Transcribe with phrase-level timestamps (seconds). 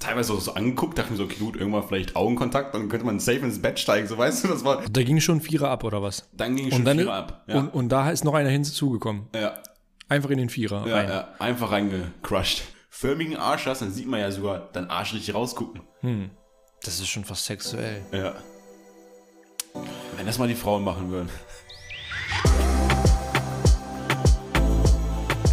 [0.00, 3.20] teilweise auch so angeguckt, dachte mir so, okay, gut, irgendwann vielleicht Augenkontakt, dann könnte man
[3.20, 4.82] safe ins Bett steigen, so weißt du, das war.
[4.90, 6.28] Da ging schon Vierer ab, oder was?
[6.32, 7.44] Dann ging schon Und dann Vierer ab.
[7.46, 7.58] Ja.
[7.58, 9.28] und, und da ist noch einer hinzugekommen.
[9.34, 9.54] ja.
[10.08, 11.08] Einfach in den Vierer Ja, rein.
[11.08, 12.62] ja, einfach reingecrushed.
[12.90, 15.80] Förmigen Arsch hast, dann sieht man ja sogar deinen Arsch richtig rausgucken.
[16.84, 18.02] Das ist schon fast sexuell.
[18.12, 18.34] Ja.
[20.16, 21.28] Wenn das mal die Frauen machen würden.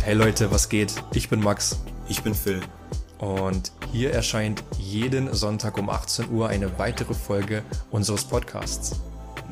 [0.03, 0.93] Hey Leute, was geht?
[1.13, 2.61] Ich bin Max Ich bin Phil.
[3.19, 8.99] und hier erscheint jeden Sonntag um 18 Uhr eine weitere Folge unseres Podcasts.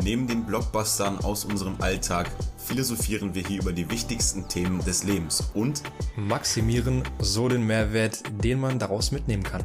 [0.02, 5.52] Neben den Blockbustern aus unserem Alltag philosophieren wir hier über die wichtigsten Themen des Lebens
[5.54, 5.84] und
[6.16, 9.64] Maximieren so den Mehrwert, den man daraus mitnehmen kann.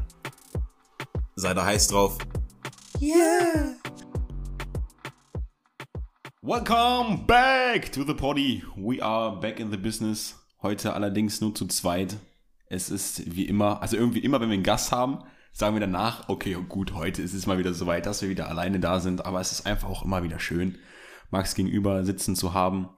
[1.36, 2.18] sei da heiß drauf.
[6.42, 8.62] Welcome back to the party.
[8.76, 10.34] We are back in the business.
[10.60, 12.18] Heute allerdings nur zu zweit.
[12.68, 15.18] Es ist wie immer, also irgendwie immer, wenn wir einen Gast haben,
[15.52, 18.80] sagen wir danach, okay, gut, heute ist es mal wieder soweit, dass wir wieder alleine
[18.80, 19.24] da sind.
[19.24, 20.78] Aber es ist einfach auch immer wieder schön,
[21.30, 22.88] Max gegenüber sitzen zu haben.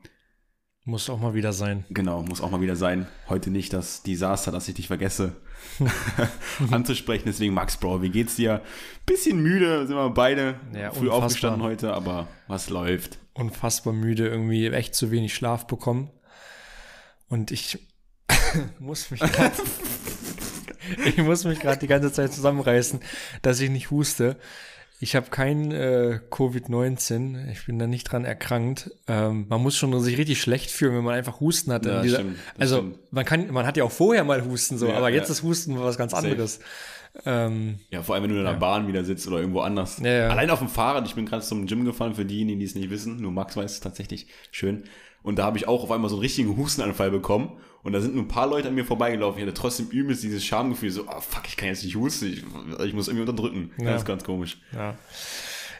[0.84, 1.84] Muss auch mal wieder sein.
[1.90, 3.06] Genau, muss auch mal wieder sein.
[3.28, 5.36] Heute nicht das Desaster, dass ich dich vergesse
[6.70, 7.24] anzusprechen.
[7.26, 8.62] Deswegen, Max, Bro, wie geht's dir?
[9.04, 11.12] Bisschen müde, sind wir beide Ja, früh unfassbar.
[11.26, 13.18] aufgestanden heute, aber was läuft?
[13.34, 16.10] Unfassbar müde, irgendwie echt zu wenig Schlaf bekommen.
[17.28, 17.78] Und ich
[18.78, 19.52] muss mich grad,
[21.06, 23.00] ich muss mich gerade die ganze Zeit zusammenreißen,
[23.42, 24.36] dass ich nicht huste.
[25.00, 28.90] Ich habe kein äh, Covid-19, ich bin da nicht dran erkrankt.
[29.06, 31.86] Ähm, man muss schon sich richtig schlecht fühlen, wenn man einfach Husten hat.
[31.86, 32.98] Ja, dieser- stimmt, also stimmt.
[33.12, 35.34] man kann, man hat ja auch vorher mal Husten so, Ja, aber jetzt ja.
[35.34, 36.26] ist Husten was ganz Safe.
[36.26, 36.58] anderes.
[37.24, 40.00] Ähm, Ja, vor allem, wenn du in der Bahn wieder sitzt oder irgendwo anders.
[40.02, 42.90] Allein auf dem Fahrrad, ich bin gerade zum Gym gefahren, für diejenigen, die es nicht
[42.90, 44.82] wissen, nur Max weiß es tatsächlich, schön.
[45.22, 47.52] Und da habe ich auch auf einmal so einen richtigen Hustenanfall bekommen.
[47.82, 49.40] Und da sind nur ein paar Leute an mir vorbeigelaufen.
[49.40, 52.44] Ich hatte trotzdem übelst dieses Schamgefühl, so, ah fuck, ich kann jetzt nicht husten, ich,
[52.84, 53.70] ich muss irgendwie unterdrücken.
[53.78, 53.92] Ja.
[53.92, 54.58] Das ist ganz komisch.
[54.74, 54.96] Ja.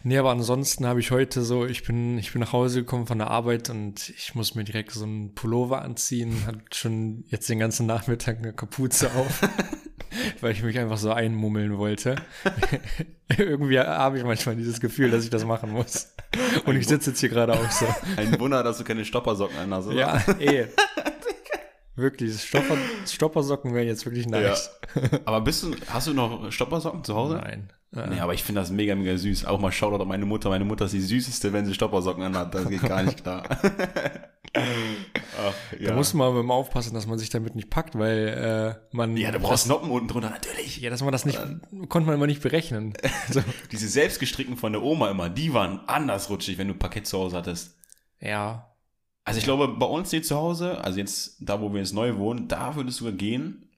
[0.05, 3.19] Nee, aber ansonsten habe ich heute so, ich bin, ich bin nach Hause gekommen von
[3.19, 7.59] der Arbeit und ich muss mir direkt so einen Pullover anziehen, hat schon jetzt den
[7.59, 9.41] ganzen Nachmittag eine Kapuze auf,
[10.41, 12.17] weil ich mich einfach so einmummeln wollte.
[13.37, 16.15] Irgendwie habe ich manchmal dieses Gefühl, dass ich das machen muss.
[16.65, 17.87] Und ich sitze jetzt hier gerade auch so.
[18.17, 19.97] Ein Wunder, dass du keine Stoppersocken an hast, oder?
[19.97, 20.69] Ja, eh.
[21.99, 22.77] Wirklich, Stopper,
[23.07, 24.71] Stoppersocken wären jetzt wirklich nice.
[25.25, 27.37] Aber bist du, hast du noch Stoppersocken zu Hause?
[27.37, 27.73] Nein.
[27.91, 29.47] Nee, aber ich finde das mega, mega süß.
[29.47, 30.51] Auch mal Shoutout an meine Mutter.
[30.51, 32.55] Meine Mutter ist die süßeste, wenn sie Stoppersocken anhat.
[32.55, 33.45] Das geht gar nicht klar.
[34.55, 35.89] Ach, ja.
[35.89, 39.17] Da muss man immer aufpassen, dass man sich damit nicht packt, weil äh, man.
[39.17, 40.79] ja, du brauchst Noppen unten drunter, natürlich.
[40.81, 41.41] Ja, dass man das nicht,
[41.89, 42.93] konnte man immer nicht berechnen.
[43.31, 43.43] So.
[43.73, 47.39] Diese selbstgestrickten von der Oma immer, die waren anders rutschig, wenn du Parkett zu Hause
[47.39, 47.79] hattest.
[48.21, 48.68] Ja.
[49.29, 52.17] Also ich glaube, bei uns hier zu Hause, also jetzt da, wo wir jetzt neu
[52.17, 53.69] wohnen, da würde es sogar gehen.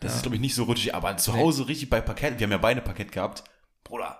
[0.00, 0.16] Das Ja.
[0.16, 2.58] ist, glaube ich, nicht so rutschig, aber zu Hause richtig bei Parkett, wir haben ja
[2.58, 3.44] beide Parkett gehabt.
[3.84, 4.18] Bruder,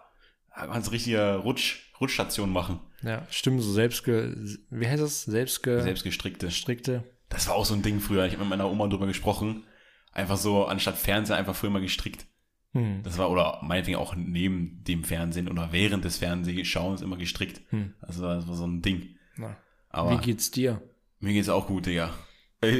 [0.56, 2.80] da kannst du richtige Rutsch, Rutschstation machen.
[3.02, 4.34] Ja, stimmt, so selbstge,
[4.70, 5.24] wie heißt das?
[5.24, 6.46] Selbstge, Selbstgestrickte.
[6.46, 7.04] gestrickte.
[7.28, 8.24] Das war auch so ein Ding früher.
[8.26, 9.64] Ich habe mit meiner Oma drüber gesprochen.
[10.12, 12.26] Einfach so, anstatt Fernseher, einfach früher mal gestrickt.
[12.72, 13.02] Hm.
[13.02, 17.60] Das war, oder meinetwegen auch neben dem Fernsehen oder während des Fernsehschauens immer gestrickt.
[18.00, 19.16] Also das war so ein Ding.
[19.36, 19.56] Na.
[19.94, 20.82] Aber Wie geht's dir?
[21.20, 22.10] mir geht's auch gut, Digga.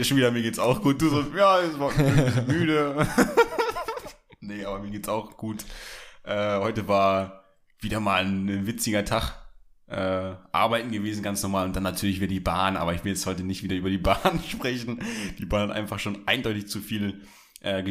[0.03, 1.01] Schon wieder, mir geht's auch gut.
[1.01, 1.93] Du so, ja, es war
[2.47, 3.07] müde.
[4.41, 5.65] nee, aber mir geht's auch gut.
[6.25, 7.45] Äh, heute war
[7.81, 9.41] wieder mal ein witziger Tag.
[9.87, 11.67] Äh, arbeiten gewesen, ganz normal.
[11.67, 12.77] Und dann natürlich wieder die Bahn.
[12.77, 15.01] Aber ich will jetzt heute nicht wieder über die Bahn sprechen.
[15.39, 17.21] Die Bahn hat einfach schon eindeutig zu viele
[17.61, 17.83] äh,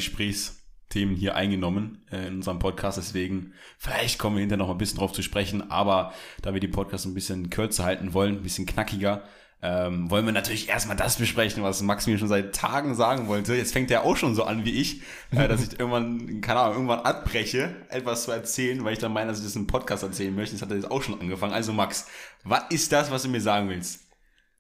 [0.94, 2.98] Gesprächsthemen hier eingenommen äh, in unserem Podcast.
[2.98, 5.72] Deswegen, vielleicht kommen wir hinterher noch ein bisschen drauf zu sprechen.
[5.72, 9.24] Aber da wir die Podcast ein bisschen kürzer halten wollen, ein bisschen knackiger,
[9.62, 13.56] ähm, wollen wir natürlich erstmal das besprechen, was Max mir schon seit Tagen sagen wollte.
[13.56, 15.02] Jetzt fängt er auch schon so an wie ich,
[15.32, 19.30] äh, dass ich irgendwann, keine Ahnung, irgendwann abbreche, etwas zu erzählen, weil ich dann meine,
[19.30, 20.56] dass ich das im Podcast erzählen möchte.
[20.56, 21.54] Das hat er jetzt auch schon angefangen.
[21.54, 22.08] Also Max,
[22.44, 24.02] was ist das, was du mir sagen willst?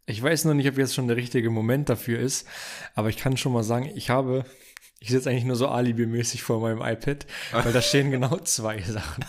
[0.05, 2.45] Ich weiß noch nicht, ob jetzt schon der richtige Moment dafür ist,
[2.93, 4.45] aber ich kann schon mal sagen, ich habe,
[5.03, 9.25] ich sitze eigentlich nur so alibimäßig vor meinem iPad, weil da stehen genau zwei Sachen.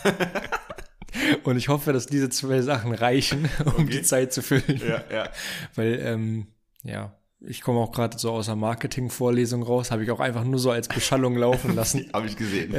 [1.43, 4.81] Und ich hoffe, dass diese zwei Sachen reichen, um die Zeit zu füllen.
[4.87, 5.29] Ja, ja.
[5.75, 6.47] Weil, ähm,
[6.85, 10.61] ja, ich komme auch gerade so aus der Marketing-Vorlesung raus, habe ich auch einfach nur
[10.61, 12.09] so als Beschallung laufen lassen.
[12.13, 12.77] Habe ich gesehen.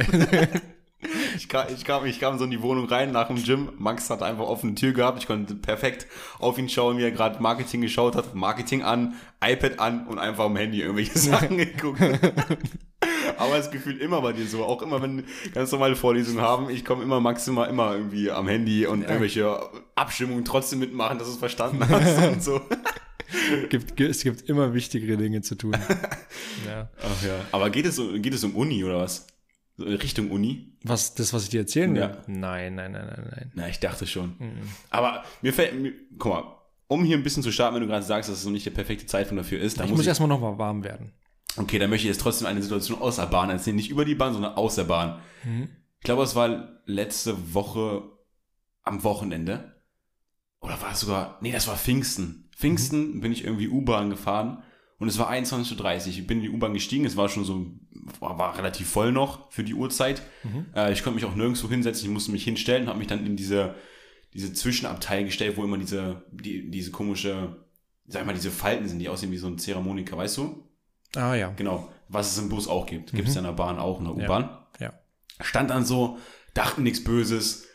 [1.36, 3.70] Ich kam, ich, kam, ich kam so in die Wohnung rein nach dem Gym.
[3.78, 5.18] Max hat einfach offene Tür gehabt.
[5.20, 6.06] Ich konnte perfekt
[6.38, 8.34] auf ihn schauen, wie er gerade Marketing geschaut hat.
[8.34, 9.14] Marketing an,
[9.44, 12.00] iPad an und einfach am Handy irgendwelche Sachen geguckt.
[13.38, 14.64] Aber das Gefühl immer bei dir so.
[14.64, 18.86] Auch immer, wenn ganz normale Vorlesungen haben, ich komme immer maximal immer irgendwie am Handy
[18.86, 19.58] und irgendwelche
[19.94, 22.60] Abstimmungen trotzdem mitmachen, dass du es verstanden hast und so.
[23.68, 25.76] gibt, es gibt immer wichtigere Dinge zu tun.
[26.66, 26.88] ja.
[27.02, 27.40] Ach ja.
[27.52, 29.26] Aber geht es, geht es um Uni oder was?
[29.78, 30.72] Richtung Uni.
[30.84, 32.00] Was, das, was ich dir erzählen will?
[32.02, 32.16] Ja.
[32.26, 33.52] Nein, nein, nein, nein, nein.
[33.54, 34.36] Na, ich dachte schon.
[34.90, 36.44] Aber mir fällt, mir, guck mal,
[36.88, 38.70] um hier ein bisschen zu starten, wenn du gerade sagst, dass es so nicht der
[38.70, 41.12] perfekte Zeitpunkt dafür ist, dann Ich muss muss ich, erstmal noch mal warm werden.
[41.56, 43.76] okay, dann möchte ich jetzt trotzdem eine Situation aus der Bahn erzählen.
[43.76, 45.20] Nicht über die Bahn, sondern aus der Bahn.
[45.98, 48.02] Ich glaube, es war letzte Woche
[48.82, 49.74] am Wochenende.
[50.60, 52.48] Oder war es sogar, nee, das war Pfingsten.
[52.56, 54.62] Pfingsten bin ich irgendwie U-Bahn gefahren
[54.98, 56.06] und es war 21.30 Uhr.
[56.08, 57.66] Ich bin in die U-Bahn gestiegen, es war schon so,
[58.20, 60.22] war, war relativ voll noch für die Uhrzeit.
[60.74, 63.26] Äh, ich konnte mich auch nirgendwo hinsetzen, ich musste mich hinstellen und habe mich dann
[63.26, 63.74] in diese,
[64.32, 67.64] diese Zwischenabteil gestellt, wo immer diese, die, diese komische,
[68.06, 70.66] sag ich mal, diese Falten sind, die aussehen wie so ein Zeremoniker, weißt du?
[71.14, 71.52] Ah ja.
[71.56, 73.12] Genau, was es im Bus auch gibt.
[73.12, 74.44] Gibt es ja in der Bahn auch, in der U-Bahn.
[74.80, 74.92] Ja.
[75.40, 76.18] Stand dann so,
[76.54, 77.66] dachte nichts Böses,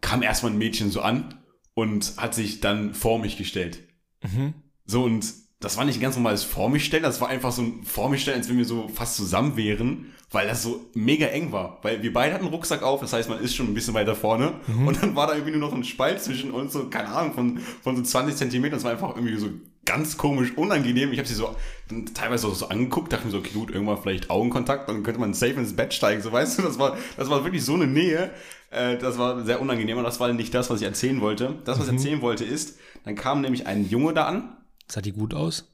[0.00, 1.42] kam erstmal ein Mädchen so an
[1.74, 3.80] und hat sich dann vor mich gestellt.
[4.22, 4.54] Mhm.
[4.84, 5.24] So, und
[5.62, 8.10] das war nicht ein ganz normales Vor mich stellen, das war einfach so ein Vor
[8.10, 11.78] mich stellen, als wenn wir so fast zusammen wären, weil das so mega eng war.
[11.82, 14.14] Weil wir beide hatten einen Rucksack auf, das heißt, man ist schon ein bisschen weiter
[14.14, 14.54] vorne.
[14.86, 17.58] Und dann war da irgendwie nur noch ein Spalt zwischen uns, so, keine Ahnung, von,
[17.82, 18.76] von so 20 Zentimetern.
[18.76, 19.48] Das war einfach irgendwie so
[19.84, 21.12] ganz komisch, unangenehm.
[21.12, 21.54] Ich habe sie so
[21.88, 25.20] dann teilweise auch so angeguckt, dachte mir so, okay, gut, irgendwann vielleicht Augenkontakt, dann könnte
[25.20, 27.86] man safe ins Bett steigen, so weißt du, das war, das war wirklich so eine
[27.86, 28.30] Nähe.
[28.70, 31.56] Äh, das war sehr unangenehm, aber das war nicht das, was ich erzählen wollte.
[31.64, 34.56] Das, was ich erzählen wollte, ist, dann kam nämlich ein Junge da an.
[34.90, 35.68] Sah die gut aus?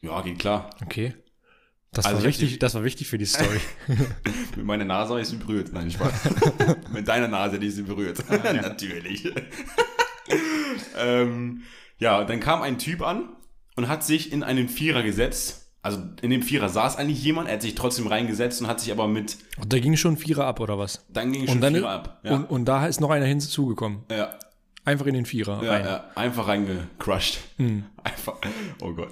[0.00, 0.70] Ja, geht klar.
[0.84, 1.14] Okay.
[1.92, 3.60] Das, Also war wichtig, die- das war wichtig für die Story.
[4.56, 5.72] Mit meiner Nase habe ich sie berührt.
[5.72, 6.12] Nein, Spaß.
[6.92, 8.22] Mit deiner Nase ich sie berührt.
[8.30, 9.32] Natürlich.
[10.98, 11.62] ähm,
[11.98, 13.30] ja, dann kam ein Typ an
[13.76, 15.64] und hat sich in einen Vierer gesetzt.
[15.80, 18.90] Also in dem Vierer saß eigentlich jemand, er hat sich trotzdem reingesetzt und hat sich
[18.92, 21.04] aber mit, Und da ging schon Vierer ab, oder was?
[21.08, 22.20] dann ging schon dann Vierer ab.
[22.24, 24.00] Ja, und, und da ist noch einer hinzugekommen.
[24.10, 24.36] ja,
[24.88, 25.84] Einfach in den Vierer ja, rein.
[25.84, 27.40] ja, einfach reingecrushed.
[27.58, 27.84] Hm.
[28.02, 28.36] Einfach,
[28.80, 29.10] oh Gott.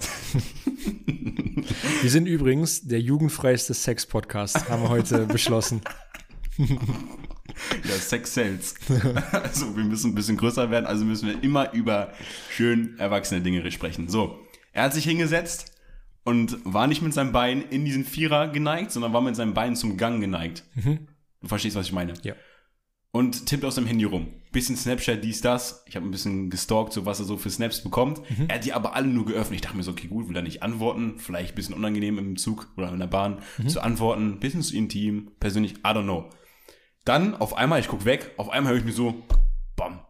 [2.01, 5.81] Wir sind übrigens der jugendfreiste Sex-Podcast, haben wir heute beschlossen.
[6.57, 8.73] Ja, Sex sells.
[9.31, 12.11] Also wir müssen ein bisschen größer werden, also müssen wir immer über
[12.49, 14.09] schön erwachsene Dinge sprechen.
[14.09, 14.39] So,
[14.73, 15.73] er hat sich hingesetzt
[16.23, 19.75] und war nicht mit seinem Bein in diesen Vierer geneigt, sondern war mit seinem Bein
[19.75, 20.63] zum Gang geneigt.
[21.39, 22.13] Du verstehst, was ich meine?
[22.23, 22.33] Ja.
[23.17, 24.27] Und tippt aus dem Handy rum.
[24.51, 25.83] Bisschen Snapchat, dies, das.
[25.87, 28.21] Ich habe ein bisschen gestalkt, so was er so für Snaps bekommt.
[28.47, 29.55] Er hat die aber alle nur geöffnet.
[29.55, 31.17] Ich dachte mir so, okay, gut, will er nicht antworten.
[31.17, 34.39] Vielleicht ein bisschen unangenehm im Zug oder in der Bahn zu antworten.
[34.39, 36.29] Bisschen zu intim, persönlich, I don't know.
[37.05, 39.23] Dann auf einmal, ich guck weg, auf einmal höre ich mir so,
[39.75, 40.01] bam.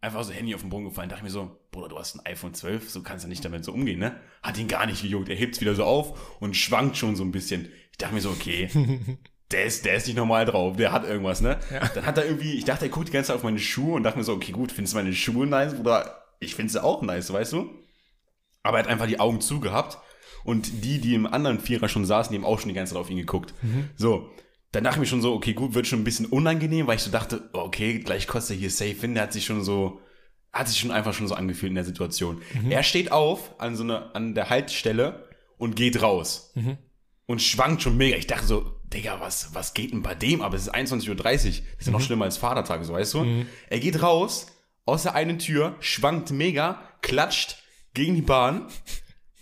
[0.00, 1.08] Einfach so Handy auf den Boden gefallen.
[1.08, 3.72] Dachte mir so, Bruder, du hast ein iPhone 12, so kannst du nicht damit so
[3.72, 4.20] umgehen, ne?
[4.44, 5.28] Hat ihn gar nicht gejuckt.
[5.28, 7.68] Er hebt's wieder so auf und schwankt schon so ein bisschen.
[7.90, 8.68] Ich dachte mir so, okay,
[9.52, 11.58] der ist, der ist nicht normal drauf, der hat irgendwas, ne?
[11.94, 14.02] Dann hat er irgendwie, ich dachte, er guckt die ganze Zeit auf meine Schuhe und
[14.02, 15.74] dachte mir so, okay, gut, findest du meine Schuhe nice?
[15.78, 17.70] Oder ich finde sie auch nice, weißt du?
[18.62, 19.98] Aber er hat einfach die Augen zugehabt
[20.44, 23.00] und die, die im anderen Vierer schon saßen, die haben auch schon die ganze Zeit
[23.00, 23.54] auf ihn geguckt.
[23.96, 24.30] So,
[24.72, 27.02] dann dachte ich mir schon so, okay, gut, wird schon ein bisschen unangenehm, weil ich
[27.02, 29.14] so dachte, okay, gleich kostet er hier safe hin.
[29.14, 30.00] Der hat sich schon so,
[30.52, 32.42] hat sich schon einfach schon so angefühlt in der Situation.
[32.68, 36.52] Er steht auf an so einer, an der Haltestelle und geht raus.
[37.26, 38.16] Und schwankt schon mega.
[38.16, 40.40] Ich dachte so, Digga, was, was geht denn bei dem?
[40.42, 41.14] Aber es ist 21.30 Uhr.
[41.16, 43.44] Das ist ja noch schlimmer als Vatertag, so weißt du?
[43.68, 44.46] Er geht raus,
[44.84, 47.56] aus der einen Tür, schwankt mega, klatscht
[47.94, 48.66] gegen die Bahn,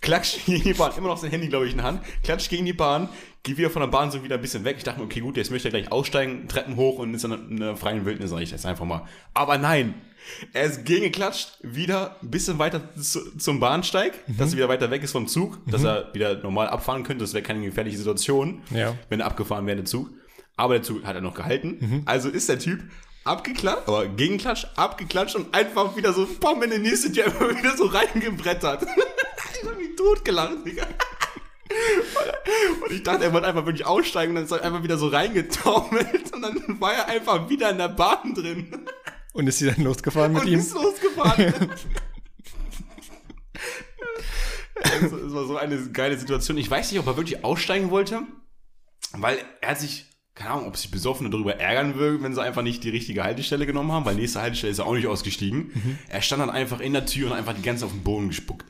[0.01, 2.65] klatscht gegen die Bahn, immer noch sein Handy, glaube ich, in der Hand, klatscht gegen
[2.65, 3.09] die Bahn,
[3.43, 4.75] geht wieder von der Bahn so wieder ein bisschen weg.
[4.77, 7.33] Ich dachte mir, okay, gut, jetzt möchte er gleich aussteigen, Treppen hoch und ist in
[7.33, 9.05] einer- in einer freien Wildnis, sag ich jetzt einfach mal.
[9.35, 9.93] Aber nein,
[10.53, 15.03] er ist gegengeklatscht, wieder ein bisschen weiter zu, zum Bahnsteig, dass er wieder weiter weg
[15.03, 17.23] ist vom Zug, dass er wieder normal abfahren könnte.
[17.23, 18.95] Das wäre keine gefährliche Situation, Ja.
[19.09, 20.09] wenn er abgefahren wäre, der Zug.
[20.57, 22.03] Aber der Zug hat er noch gehalten.
[22.05, 22.79] Also ist der Typ
[23.25, 27.85] abgeklatscht, aber gegenklatscht, abgeklatscht und einfach wieder so, bam, in den nächsten einfach wieder so
[27.85, 28.83] reingebrettert.
[29.61, 30.85] ich hab mich totgelacht, Digga.
[32.85, 35.07] Und ich dachte, er wollte einfach wirklich aussteigen und dann ist er einfach wieder so
[35.07, 38.84] reingetaumelt und dann war er einfach wieder in der Bahn drin
[39.35, 40.59] Und ist sie dann losgefahren mit und ihm?
[40.59, 41.53] ist losgefahren.
[45.01, 46.57] Es war so eine geile Situation.
[46.57, 48.21] Ich weiß nicht, ob er wirklich aussteigen wollte,
[49.13, 52.61] weil er hat sich, keine Ahnung, ob sich Besoffene darüber ärgern will, wenn sie einfach
[52.61, 55.99] nicht die richtige Haltestelle genommen haben, weil nächste Haltestelle ist er auch nicht ausgestiegen.
[56.07, 58.27] Er stand dann einfach in der Tür und einfach die ganze Zeit auf den Boden
[58.27, 58.65] gespuckt.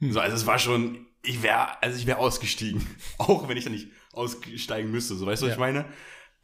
[0.00, 2.86] So, also es war schon, ich wäre, also ich wäre ausgestiegen.
[3.18, 5.86] Auch wenn ich da nicht aussteigen müsste, so weißt du, was ich meine?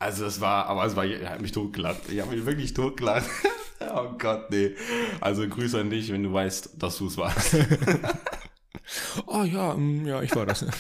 [0.00, 2.08] Also es war, aber es war, er hat mich totgelacht.
[2.08, 3.28] Ich habe mich wirklich totgelacht.
[3.94, 4.74] oh Gott, nee.
[5.20, 7.54] Also Grüße an dich, wenn du weißt, dass du es warst.
[9.26, 10.64] Oh ja, mm, ja, ich war das.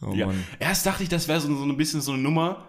[0.00, 0.28] oh ja.
[0.28, 0.42] Mann.
[0.58, 2.66] Erst dachte ich, das wäre so, so ein bisschen so eine Nummer,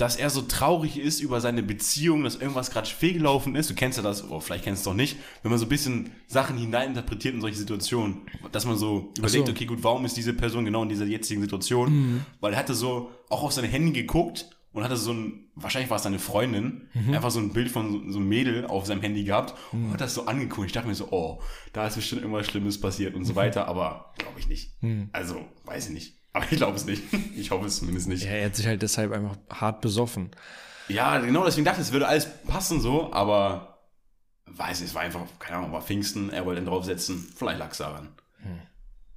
[0.00, 3.68] dass er so traurig ist über seine Beziehung, dass irgendwas gerade fehlgelaufen ist.
[3.68, 5.68] Du kennst ja das, oder vielleicht kennst du es doch nicht, wenn man so ein
[5.68, 9.52] bisschen Sachen hineininterpretiert in solche Situationen, dass man so überlegt, so.
[9.52, 12.24] okay, gut, warum ist diese Person genau in dieser jetzigen Situation?
[12.40, 15.96] Weil er hatte so auch auf sein Handy geguckt und hatte so ein, wahrscheinlich war
[15.96, 19.24] es seine Freundin, einfach so ein Bild von so, so einem Mädel auf seinem Handy
[19.24, 20.68] gehabt und hat das so angeguckt.
[20.68, 21.42] Ich dachte mir so, oh,
[21.72, 24.72] da ist bestimmt irgendwas Schlimmes passiert und so weiter, aber glaube ich nicht.
[25.12, 26.19] Also, weiß ich nicht.
[26.32, 27.02] Aber ich glaube es nicht.
[27.36, 28.24] Ich hoffe es zumindest nicht.
[28.24, 30.30] Ja, er hat sich halt deshalb einfach hart besoffen.
[30.88, 33.78] Ja, genau, deswegen dachte ich, es würde alles passen so, aber
[34.46, 37.70] weiß nicht, es war einfach, keine Ahnung, war Pfingsten, er wollte ihn draufsetzen, vielleicht lag
[37.70, 38.08] es daran.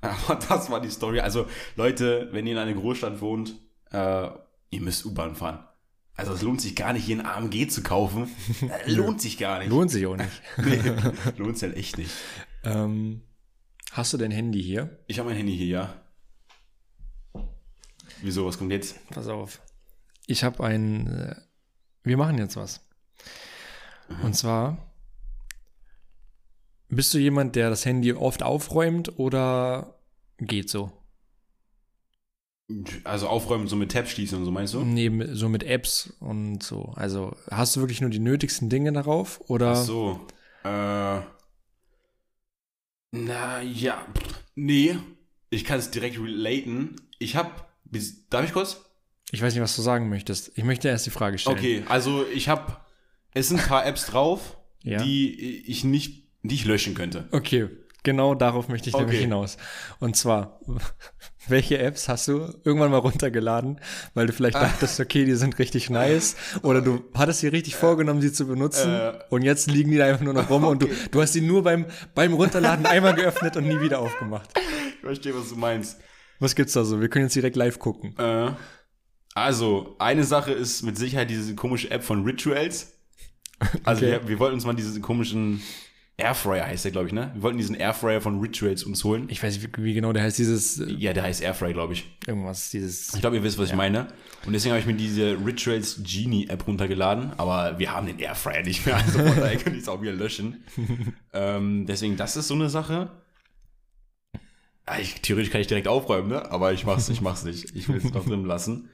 [0.01, 1.22] Aber das war die Story.
[1.22, 3.55] Also, Leute, wenn ihr in einer Großstadt wohnt,
[3.91, 4.27] äh,
[4.70, 5.63] ihr müsst U-Bahn fahren.
[6.15, 8.29] Also, es lohnt sich gar nicht, hier ein AMG zu kaufen.
[8.86, 9.70] Äh, lohnt sich gar nicht.
[9.70, 10.29] Lohnt sich auch nicht.
[10.58, 10.82] Nee,
[11.38, 12.12] lohnt sich halt echt nicht.
[12.65, 13.22] ähm,
[13.93, 15.00] hast du dein Handy hier?
[15.08, 16.02] Ich habe mein Handy hier, ja.
[18.23, 18.95] Wieso, was kommt jetzt?
[19.09, 19.61] Pass auf.
[20.27, 21.07] Ich habe ein.
[21.07, 21.35] Äh,
[22.03, 22.79] wir machen jetzt was.
[24.23, 24.77] Und zwar.
[26.87, 29.99] Bist du jemand, der das Handy oft aufräumt oder
[30.37, 30.91] geht so?
[33.03, 34.83] Also aufräumen, so mit Tab schließen und so, meinst du?
[34.85, 36.93] Nee, so mit Apps und so.
[36.95, 39.71] Also hast du wirklich nur die nötigsten Dinge darauf oder?
[39.71, 40.27] Ach so.
[40.63, 41.19] Äh.
[43.11, 44.05] Na ja.
[44.55, 44.97] Nee.
[45.49, 46.95] Ich kann es direkt relaten.
[47.19, 47.72] Ich hab.
[48.29, 48.77] Darf ich kurz?
[49.31, 50.51] Ich weiß nicht, was du sagen möchtest.
[50.55, 51.57] Ich möchte erst die Frage stellen.
[51.57, 52.85] Okay, also ich hab.
[53.33, 55.01] Es sind ein paar Apps drauf, Ja.
[55.01, 56.23] die ich nicht.
[56.43, 57.27] die ich löschen könnte.
[57.31, 57.69] Okay,
[58.03, 59.23] genau darauf möchte ich nämlich Okay.
[59.23, 59.55] hinaus.
[60.00, 60.59] Und zwar,
[61.47, 63.79] welche Apps hast du irgendwann mal runtergeladen,
[64.13, 64.35] weil du Ah.
[64.35, 68.45] vielleicht dachtest, okay, die sind richtig nice, oder du hattest dir richtig vorgenommen, sie zu
[68.45, 69.13] benutzen, Äh.
[69.29, 71.63] und jetzt liegen die da einfach nur noch rum und du, du hast sie nur
[71.63, 74.50] beim, beim Runterladen einmal geöffnet und nie wieder aufgemacht.
[74.95, 75.97] Ich verstehe, was du meinst.
[76.43, 77.00] Was gibt's da so?
[77.01, 78.15] Wir können jetzt direkt live gucken.
[78.17, 78.51] Äh,
[79.33, 82.91] also, eine Sache ist mit Sicherheit diese komische App von Rituals.
[83.85, 84.19] Also, Okay.
[84.21, 85.62] wir, wir wollten uns mal diesen komischen
[86.17, 87.31] Airfryer heißt der, glaube ich, ne?
[87.33, 89.27] Wir wollten diesen Airfryer von Rituals uns holen.
[89.29, 92.05] Ich weiß nicht, wie, genau der heißt, dieses, äh, Ja, der heißt Airfryer, glaube ich.
[92.27, 94.07] irgendwas, dieses, Ich glaube, ihr wisst, was ich meine.
[94.45, 98.62] Und deswegen habe ich mir diese Rituals Genie App runtergeladen, aber wir haben den Airfryer
[98.62, 100.63] nicht mehr, also von daher kann ich es auch wieder löschen.
[101.33, 103.09] ähm, deswegen, das ist so eine Sache.
[104.85, 106.51] Ah, Ich, theoretisch kann ich direkt aufräumen, ne?
[106.51, 107.75] Aber ich mach's, ich mach's nicht.
[107.75, 108.89] Ich will es noch drin lassen.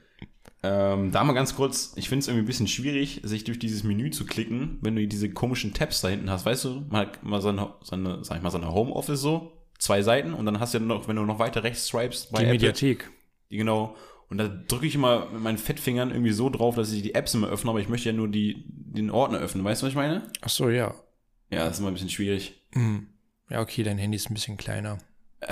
[0.62, 3.82] Ähm, da mal ganz kurz, ich finde es irgendwie ein bisschen schwierig, sich durch dieses
[3.82, 6.44] Menü zu klicken, wenn du diese komischen Tabs da hinten hast.
[6.44, 10.34] Weißt du, man hat mal seine, seine sag ich mal, seine Homeoffice so, zwei Seiten
[10.34, 12.52] und dann hast du ja noch, wenn du noch weiter rechts swipest bei die Apple,
[12.54, 13.10] Mediathek.
[13.50, 13.96] die genau.
[14.28, 17.32] Und da drücke ich immer mit meinen Fettfingern irgendwie so drauf, dass ich die Apps
[17.34, 19.64] immer öffne, aber ich möchte ja nur die, den Ordner öffnen.
[19.64, 20.30] Weißt du, was ich meine?
[20.42, 20.94] Ach so, ja.
[21.50, 22.60] Ja, das ist immer ein bisschen schwierig.
[22.72, 23.08] Hm.
[23.48, 24.98] Ja, okay, dein Handy ist ein bisschen kleiner.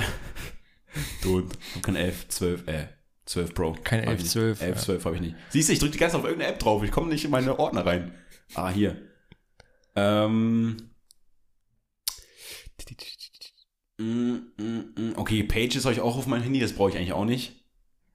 [1.29, 2.87] Ich hab kein 11, 12, äh,
[3.29, 3.73] 12 Pro.
[3.85, 4.33] Kein Hab ich 11, nicht.
[4.33, 4.83] 12, 11, ja.
[4.83, 5.37] 12 habe ich nicht.
[5.51, 6.83] Siehst du, ich drücke die ganze Zeit auf irgendeine App drauf.
[6.83, 8.15] Ich komme nicht in meine Ordner rein.
[8.55, 8.97] Ah, hier.
[9.95, 10.77] Ähm.
[13.99, 15.13] Mm, mm, mm.
[15.17, 17.65] Okay, Pages habe ich auch auf meinem Handy, das brauche ich eigentlich auch nicht.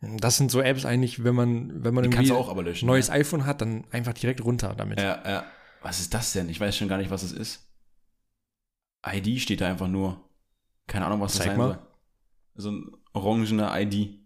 [0.02, 2.30] Das sind so Apps eigentlich, wenn man, wenn man irgendwie
[2.62, 2.88] löschen.
[2.88, 5.00] neues iPhone hat, dann einfach direkt runter damit.
[5.00, 5.46] Ja, ja.
[5.82, 6.50] Was ist das denn?
[6.50, 7.70] Ich weiß schon gar nicht, was es ist.
[9.06, 10.30] ID steht da einfach nur.
[10.88, 11.68] Keine Ahnung, was das sein mal.
[11.68, 11.80] soll.
[12.56, 14.20] So ein orangener ID.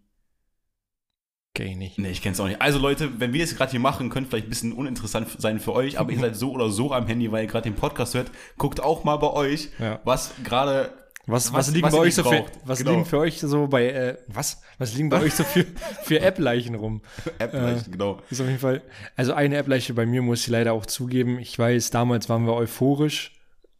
[1.56, 1.98] Okay, nicht.
[1.98, 2.60] Nee, ich kenn's auch nicht.
[2.62, 5.72] Also Leute, wenn wir das gerade hier machen, könnte vielleicht ein bisschen uninteressant sein für
[5.72, 8.30] euch, aber ihr seid so oder so am Handy, weil ihr gerade den Podcast hört.
[8.58, 10.00] Guckt auch mal bei euch, Ja.
[10.04, 10.92] was gerade
[11.26, 12.90] Was, Was- was, liegen was bei euch so für, was Genau.
[12.92, 14.62] liegen für euch so bei, äh, was?
[14.78, 15.64] Was liegen bei euch so für,
[16.04, 17.02] für App-Leichen rum?
[17.38, 18.20] App Äh, genau.
[18.30, 18.80] Ist auf jeden Fall,
[19.16, 21.38] also eine App-Leiche bei mir muss ich leider auch zugeben.
[21.38, 23.32] Ich weiß, damals waren wir euphorisch.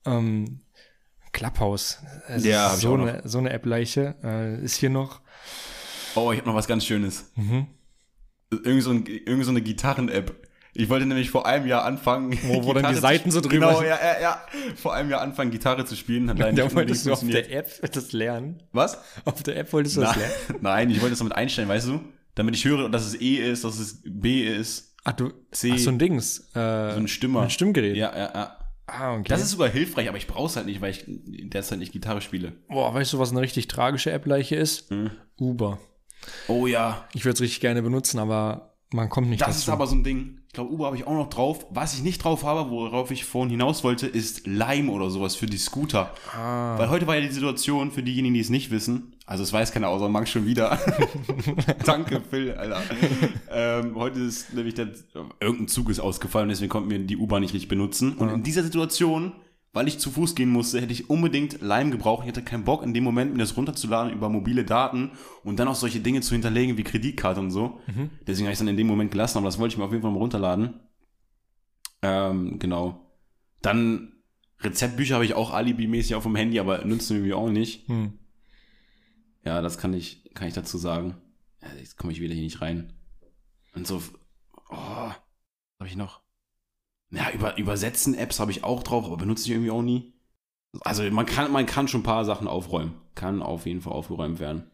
[0.05, 0.61] Ähm,
[1.33, 1.99] Clubhouse.
[2.39, 5.21] Ja, so eine, so eine App-Leiche äh, ist hier noch.
[6.15, 7.31] Oh, ich habe noch was ganz Schönes.
[7.37, 7.67] Mhm.
[8.51, 10.35] Irgend so, ein, irgend so eine Gitarren-App.
[10.75, 12.39] Ich wollte nämlich vor einem Jahr anfangen.
[12.45, 14.43] Wo- wo dann die Seiten so drüber Genau, ja, ja, ja.
[14.77, 16.31] Vor einem Jahr anfangen, Gitarre zu spielen.
[16.31, 18.63] Hat Da wolltest du auf der App das lernen.
[18.73, 18.99] Was?
[19.25, 20.35] Auf der App wolltest du das Na, lernen?
[20.61, 22.01] nein, ich wollte das damit einstellen, weißt du?
[22.35, 24.95] Damit ich höre, dass es E ist, dass es B ist.
[25.05, 25.73] Ach, du, C.
[25.75, 26.39] ach, so ein Dings.
[26.55, 27.43] Äh, So ein Stimmer.
[27.43, 27.97] Ein Stimmgerät.
[27.97, 28.58] Ja, ja, ja.
[28.89, 29.25] Ah, okay.
[29.29, 32.55] Das ist sogar hilfreich, aber ich brauch's halt nicht, weil ich derzeit nicht Gitarre spiele.
[32.69, 34.91] Boah, weißt du, was eine richtig tragische App-Leiche ist?
[34.91, 35.11] Hm.
[35.39, 35.79] Uber.
[36.49, 37.07] Oh ja.
[37.15, 39.59] Ich würde es richtig gerne benutzen, aber man kommt nicht Das dazu.
[39.59, 40.39] ist aber so ein Ding.
[40.49, 41.67] Ich glaube, Uber habe ich auch noch drauf.
[41.71, 45.47] Was ich nicht drauf habe, worauf ich vorhin hinaus wollte, ist Lime oder sowas für
[45.47, 46.13] die Scooter.
[46.35, 49.53] ah, Weil heute war ja die Situation, für diejenigen, die es nicht wissen, also es
[49.53, 50.79] weiß keiner außer Max schon wieder.
[51.85, 52.81] Danke, Phil, Alter.
[53.51, 54.89] ähm, heute ist nämlich der,
[55.39, 58.15] irgendein Zug ist ausgefallen, deswegen konnten wir die U-Bahn nicht richtig benutzen.
[58.15, 59.33] Und in dieser Situation
[59.73, 62.23] weil ich zu Fuß gehen musste, hätte ich unbedingt Lime gebraucht.
[62.25, 65.13] Ich hatte keinen Bock in dem Moment, mir das runterzuladen über mobile Daten
[65.45, 67.79] und dann auch solche Dinge zu hinterlegen wie Kreditkarte und so.
[68.27, 69.93] Deswegen habe ich es dann in dem Moment gelassen, aber das wollte ich mir auf
[69.93, 70.81] jeden Fall mal runterladen.
[72.03, 73.13] Ähm, genau.
[73.61, 74.15] Dann
[74.61, 77.89] Rezeptbücher habe ich auch alibimäßig auf dem Handy, aber nutzen wir irgendwie auch nicht.
[77.89, 78.15] Hm.
[79.49, 81.17] Ja, das kann ich, kann ich dazu sagen.
[81.63, 82.93] Ja, jetzt komme ich wieder hier nicht rein.
[83.75, 84.03] Und so,
[84.69, 86.21] oh, habe ich noch.
[87.11, 90.13] Ja, über, übersetzen Apps habe ich auch drauf, aber benutze ich irgendwie auch nie.
[90.83, 92.93] Also man kann, man kann schon ein paar Sachen aufräumen.
[93.15, 94.71] Kann auf jeden Fall aufgeräumt werden.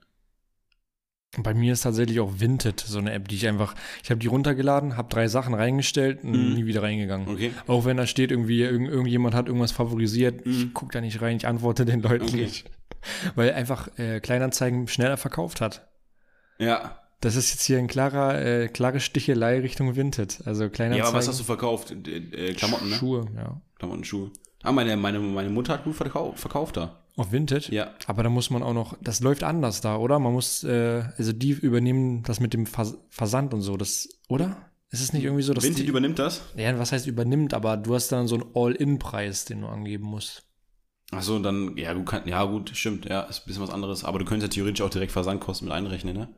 [1.38, 4.26] Bei mir ist tatsächlich auch Vinted so eine App, die ich einfach, ich habe die
[4.26, 6.54] runtergeladen, habe drei Sachen reingestellt und Mhm.
[6.54, 7.28] nie wieder reingegangen.
[7.28, 7.52] Okay.
[7.68, 10.74] Auch wenn da steht, irgendwie, irgend, irgendjemand hat irgendwas favorisiert, ich Mhm.
[10.74, 12.42] gucke da nicht rein, ich antworte den Leuten Okay.
[12.42, 12.70] nicht.
[13.34, 15.86] Weil einfach äh, Kleinanzeigen schneller verkauft hat.
[16.58, 16.98] Ja.
[17.20, 20.42] Das ist jetzt hier ein klarer, äh, klare Stichelei Richtung Vinted.
[20.44, 20.96] Also Kleinanzeigen.
[20.98, 21.94] Ja, aber was hast du verkauft?
[22.06, 22.96] Äh, äh, Klamotten, ne?
[22.96, 23.60] Schuhe, ja.
[23.78, 24.30] Klamotten, Schuhe.
[24.62, 27.04] Ah, meine, meine, meine Mutter hat gut verkauft, verkauft da.
[27.16, 27.68] Auf Vinted?
[27.68, 27.94] Ja.
[28.06, 30.18] Aber da muss man auch noch, das läuft anders da, oder?
[30.18, 34.56] Man muss, äh, also die übernehmen das mit dem Vers Versand und so, das, oder?
[34.90, 36.42] Ist es nicht irgendwie so, dass Vinted die, übernimmt das?
[36.56, 40.44] ja, was heißt übernimmt, aber du hast dann so einen All-In-Preis, den du angeben musst.
[41.12, 44.04] Ach so, dann, ja, du kannst, ja, gut, stimmt, ja, ist ein bisschen was anderes.
[44.04, 46.34] Aber du könntest ja theoretisch auch direkt Versandkosten mit einrechnen, ne?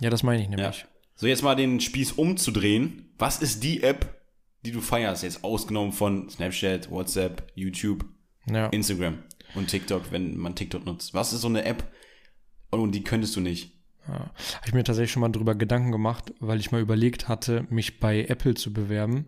[0.00, 0.56] Ja, das meine ich Ja.
[0.56, 0.86] nämlich.
[1.16, 3.10] So, jetzt mal den Spieß umzudrehen.
[3.18, 4.20] Was ist die App,
[4.64, 5.22] die du feierst?
[5.22, 8.04] Jetzt ausgenommen von Snapchat, WhatsApp, YouTube,
[8.46, 8.68] Ja.
[8.68, 9.18] Instagram
[9.54, 11.12] und TikTok, wenn man TikTok nutzt.
[11.12, 11.90] Was ist so eine App
[12.70, 13.72] und die könntest du nicht?
[14.08, 14.14] ja.
[14.14, 18.00] Habe ich mir tatsächlich schon mal drüber Gedanken gemacht, weil ich mal überlegt hatte, mich
[18.00, 19.26] bei Apple zu bewerben.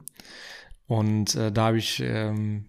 [0.87, 2.67] Und äh, da habe ich ähm,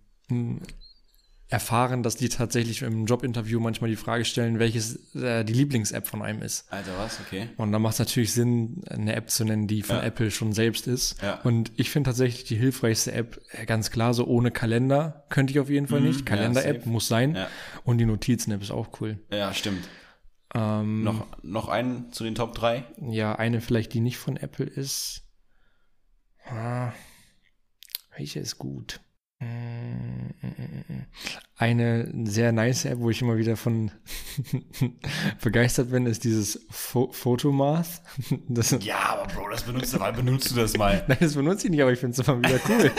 [1.54, 6.22] erfahren, dass die tatsächlich im Jobinterview manchmal die Frage stellen, welches äh, die Lieblings-App von
[6.22, 6.66] einem ist.
[6.72, 7.20] Alter, was?
[7.22, 7.50] Okay.
[7.58, 10.04] Und da macht es natürlich Sinn, eine App zu nennen, die von Ja.
[10.04, 11.22] Apple schon selbst ist.
[11.22, 11.40] Ja.
[11.44, 15.60] Und ich finde tatsächlich die hilfreichste App, äh, ganz klar, so ohne Kalender könnte ich
[15.60, 16.20] auf jeden Fall Mhm, nicht.
[16.22, 16.90] ja, Kalender-App safe.
[16.90, 17.36] muss sein.
[17.36, 17.48] Ja.
[17.84, 19.20] Und die Notizen-App ist auch cool.
[19.32, 19.88] Ja, stimmt.
[20.56, 22.84] Ähm, Noch, noch einen zu den Top 3?
[23.10, 25.22] Ja, eine vielleicht, die nicht von Apple ist.
[26.46, 26.92] Ah,
[28.18, 29.00] welche ist gut?
[31.56, 33.92] Eine sehr nice App, wo ich immer wieder von
[35.42, 38.02] begeistert bin, ist dieses Pho Photomath.
[38.50, 41.06] Das, Ja, aber Bro, das benutzt du mal, benutzt du das mal.
[41.08, 42.92] Nein, das benutze ich nicht, aber ich finde es immer wieder cool.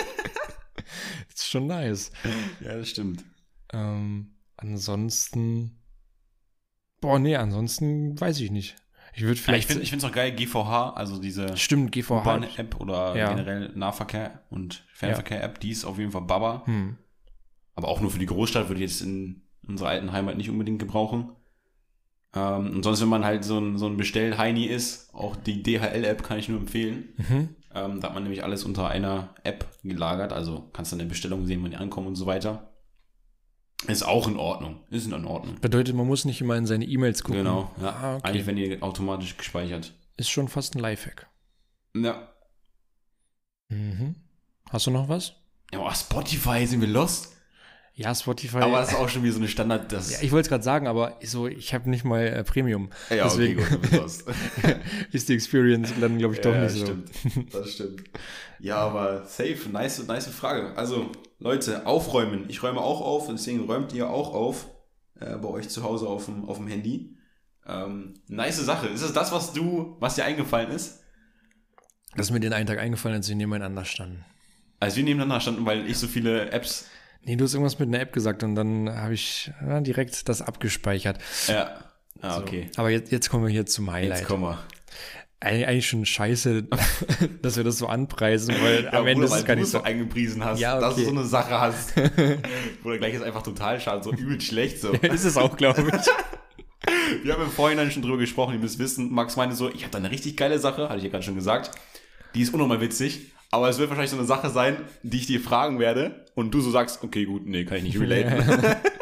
[1.29, 2.11] das ist schon nice.
[2.61, 3.25] ja, das stimmt.
[3.73, 5.83] Ähm, ansonsten.
[7.01, 8.77] Boah, nee, ansonsten weiß ich nicht.
[9.15, 9.69] Ich würde Ja, ich vielleicht.
[9.69, 12.21] finde es noch geil, GVH, also diese stimmt, GVH.
[12.23, 13.29] U-Bahn-App oder Ja.
[13.31, 16.63] generell Nahverkehr- und Fernverkehr-App, die ist auf jeden Fall Baba.
[16.67, 16.97] Hm.
[17.77, 20.79] Aber auch nur für die Großstadt würde ich jetzt in unserer alten Heimat nicht unbedingt
[20.79, 21.31] gebrauchen.
[22.35, 26.23] Ähm, und sonst, wenn man halt so ein, so ein Bestell-Heini ist, auch die DHL-App
[26.25, 27.09] kann ich nur empfehlen.
[27.17, 27.49] Mhm.
[27.75, 31.47] Ähm, da hat man nämlich alles unter einer App gelagert, also kannst dann eine Bestellung
[31.47, 32.74] sehen, wann die ankommen und so weiter.
[33.87, 34.81] Ist auch in Ordnung.
[34.91, 35.61] Ist in Ordnung.
[35.61, 37.45] Bedeutet, man muss nicht immer in seine E-Mails gucken.
[37.45, 37.71] Genau.
[37.81, 37.91] Ja.
[37.91, 38.29] Ah, okay.
[38.29, 39.93] Eigentlich werden die automatisch gespeichert.
[40.17, 41.27] Ist schon fast ein Lifehack.
[41.97, 42.29] Ja.
[43.69, 44.15] Mhm.
[44.71, 45.35] Hast du noch was?
[45.73, 47.34] Ja, aber Spotify sind wir lost.
[47.97, 48.57] Ja, Spotify.
[48.59, 50.11] Aber das ist auch schon wieder so eine Standard, das.
[50.11, 52.91] ja, ich wollte es gerade sagen, aber so, ich habe nicht mal äh, Premium.
[53.09, 54.25] ja, Deswegen okay, gut,
[55.13, 56.87] ist die Experience dann, glaube ich, doch ja, nicht so.
[56.87, 57.11] stimmt.
[57.55, 58.03] Das stimmt.
[58.59, 60.77] Ja, aber safe, nice, nice Frage.
[60.77, 62.47] Also, Leute, aufräumen.
[62.49, 64.67] Ich räume auch auf, deswegen räumt ihr auch auf
[65.21, 67.17] äh, bei euch zu Hause auf dem, auf dem Handy.
[67.67, 68.89] Ähm, nice Sache.
[68.89, 71.05] Ist es das, was du, was dir eingefallen ist?
[72.17, 74.25] Das ist mir den einen Tag eingefallen, als wir nebeneinander standen.
[74.81, 76.89] Als wir nebeneinander standen, weil ich so viele Apps.
[77.25, 80.43] Nee, du hast irgendwas mit einer App gesagt und dann habe ich ja, direkt das
[80.43, 81.19] abgespeichert.
[81.49, 81.71] Ja.
[82.21, 82.41] Ah, So.
[82.43, 82.71] okay.
[82.77, 84.21] Aber jetzt, jetzt kommen wir hier zum Highlight.
[84.21, 84.59] Jetzt kommen wir.
[85.41, 86.65] Eig eigentlich schon scheiße,
[87.43, 89.79] dass wir das so anpreisen, weil am Ende ist es gar du nicht so.
[89.79, 91.11] so eingepriesen hast, Ja, dass du okay.
[91.11, 91.95] so eine Sache hast.
[92.83, 94.93] wo du gleich ist einfach total schade, so übel schlecht so.
[94.93, 95.93] ist es auch, glaube ich.
[97.25, 99.91] Wir haben im Vorhinein schon drüber gesprochen, ihr müsst wissen, Max meinte so, ich habe
[99.91, 101.71] da eine richtig geile Sache, hatte ich ja gerade schon gesagt.
[102.35, 105.41] Die ist unnormal witzig, aber es wird wahrscheinlich so eine Sache sein, die ich dir
[105.41, 108.77] fragen werde und du so sagst, okay, gut, nee, kann ich nicht relaten.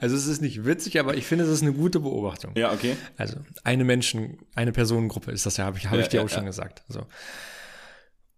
[0.00, 2.52] Also es ist nicht witzig, aber ich finde, es ist eine gute Beobachtung.
[2.54, 2.96] ja, okay.
[3.16, 6.24] Also eine Menschen, eine Personengruppe ist das ja, habe ich, hab Ja, ich dir ja,
[6.24, 6.48] auch schon ja.
[6.48, 6.82] gesagt.
[6.88, 7.06] So.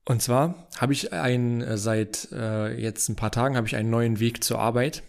[0.04, 3.90] Und zwar habe ich einen, äh, seit äh, jetzt ein paar Tagen habe ich einen
[3.90, 5.02] neuen Weg zur Arbeit.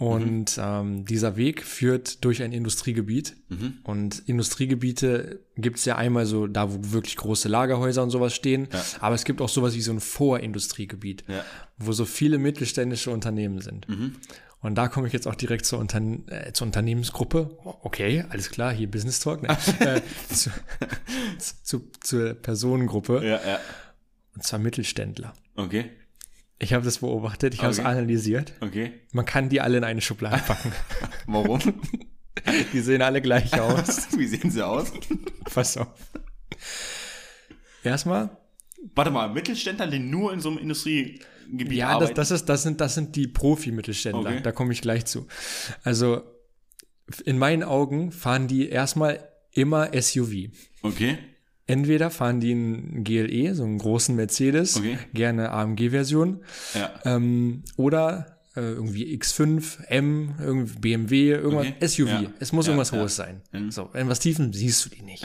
[0.00, 3.36] Und ähm, dieser Weg führt durch ein Industriegebiet.
[3.84, 8.68] Und Industriegebiete gibt's ja einmal so da, wo wirklich große Lagerhäuser und sowas stehen.
[8.72, 8.82] Ja.
[9.00, 11.44] Aber es gibt auch sowas wie so ein Vorindustriegebiet, Ja.
[11.76, 13.86] wo so viele mittelständische Unternehmen sind.
[14.62, 17.58] Und da komme ich jetzt auch direkt zur, Unterne äh, zur Unternehmensgruppe.
[17.82, 19.42] Okay, alles klar, hier Business Talk.
[19.42, 19.48] Ne?
[19.80, 20.00] äh,
[20.32, 20.50] zu,
[21.62, 23.16] zu, zur Personengruppe.
[23.24, 23.58] Ja, ja.
[24.34, 25.34] Und zwar Mittelständler.
[25.56, 25.90] Okay.
[26.62, 27.88] Ich habe das beobachtet, ich habe es Okay.
[27.88, 28.52] analysiert.
[28.60, 28.92] Okay.
[29.12, 30.72] Man kann die alle in eine Schublade packen.
[31.26, 31.60] Warum?
[32.72, 34.08] die sehen alle gleich aus.
[34.18, 34.92] Wie sehen sie aus?
[35.52, 35.88] Pass auf.
[37.82, 38.36] Erstmal,
[38.94, 42.14] Warte mal, Mittelständler, die nur in so einem Industriegebiet ja, das, arbeiten?
[42.14, 44.30] das, ist, das, sind, das sind die Profi-Mittelständler.
[44.30, 44.40] Okay.
[44.42, 45.26] Da komme ich gleich zu.
[45.82, 46.22] Also,
[47.24, 50.50] in meinen Augen fahren die erstmal immer SUV.
[50.82, 51.18] okay.
[51.70, 54.98] Entweder fahren die einen GLE, so einen großen Mercedes, Okay.
[55.14, 56.42] gerne AMG-Version,
[56.74, 56.90] Ja.
[57.04, 61.86] ähm, oder äh, irgendwie X5, M, irgendwie BMW, irgendwas, Okay.
[61.86, 62.08] SUV.
[62.08, 62.32] Ja.
[62.40, 62.92] Es muss Ja, irgendwas.
[62.92, 63.42] Hohes sein.
[63.52, 63.70] Mhm.
[63.70, 65.24] So, in was Tiefen siehst du die nicht.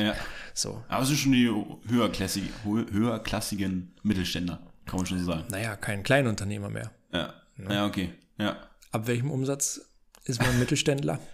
[0.53, 1.49] So, Aber es sind schon die
[1.89, 5.45] höherklassig, hö- höherklassigen Mittelständler, kann man schon so sagen.
[5.49, 6.91] naja, kein Kleinunternehmer mehr.
[7.11, 7.33] Ja.
[7.69, 8.09] Ja, okay.
[8.37, 8.57] Ja.
[8.91, 9.81] Ab welchem Umsatz
[10.25, 11.19] ist man Mittelständler?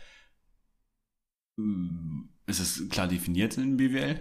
[2.48, 4.20] Ist es klar definiert in BWL?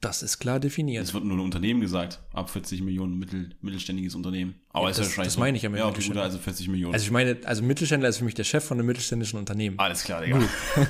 [0.00, 1.04] Das ist klar definiert.
[1.04, 2.20] Es wird nur ein Unternehmen gesagt.
[2.32, 4.54] Ab 40 Millionen mittel, mittelständiges Unternehmen.
[4.70, 6.22] Aber Ja, ist das- ja wahrscheinlich das meine ich ja mit Ja, gut, Mittelständler.
[6.22, 6.94] also 40 Millionen.
[6.94, 9.78] Also ich meine, also Mittelständler ist für mich der Chef von einem mittelständischen Unternehmen.
[9.78, 10.40] Alles klar, Digga.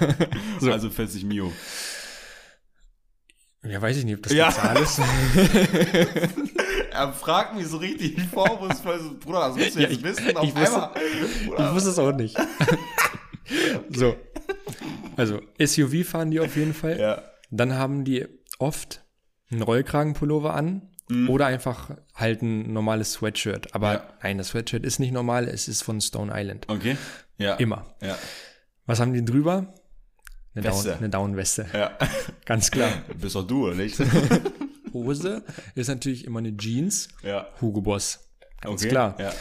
[0.61, 0.71] So.
[0.73, 1.53] Also 40 Mio.
[3.63, 4.49] Ja, weiß ich nicht, ob das Ja.
[4.75, 5.01] ist.
[6.93, 10.37] Er fragt mich so richtig vorwurfsvoll, so, Bruder, das musst du Ja, jetzt ich- wissen.
[10.37, 10.91] Auf ich wusste- einmal.
[11.41, 11.75] Ich Bruder.
[11.75, 12.37] wusste es auch nicht.
[13.91, 14.17] so.
[15.17, 16.99] Also, SUV fahren die auf jeden Fall.
[16.99, 17.23] Ja.
[17.51, 18.27] Dann haben die
[18.61, 19.05] oft
[19.51, 20.83] einen Rollkragenpullover an
[21.29, 23.75] oder einfach halt ein normales Sweatshirt.
[23.75, 23.95] Aber Mhm.
[23.99, 24.09] Ja.
[24.23, 26.67] nein, das Sweatshirt ist nicht normal, es ist von Stone Island.
[26.69, 26.97] Okay.
[27.37, 27.55] Ja.
[27.57, 27.85] Immer.
[28.01, 28.17] Ja.
[28.87, 29.75] Was haben die drüber?
[30.55, 30.89] Eine, Weste.
[30.91, 31.67] Down, eine Downweste.
[31.73, 31.99] Ja.
[32.45, 32.93] Ganz klar.
[33.21, 33.99] Bist doch du, nicht?
[34.93, 35.43] Hose
[35.75, 37.09] ist natürlich immer eine Jeans.
[37.23, 37.49] ja.
[37.61, 38.29] Hugo Boss.
[38.61, 38.89] Ganz Okay.
[38.91, 39.17] klar.
[39.19, 39.33] Ja.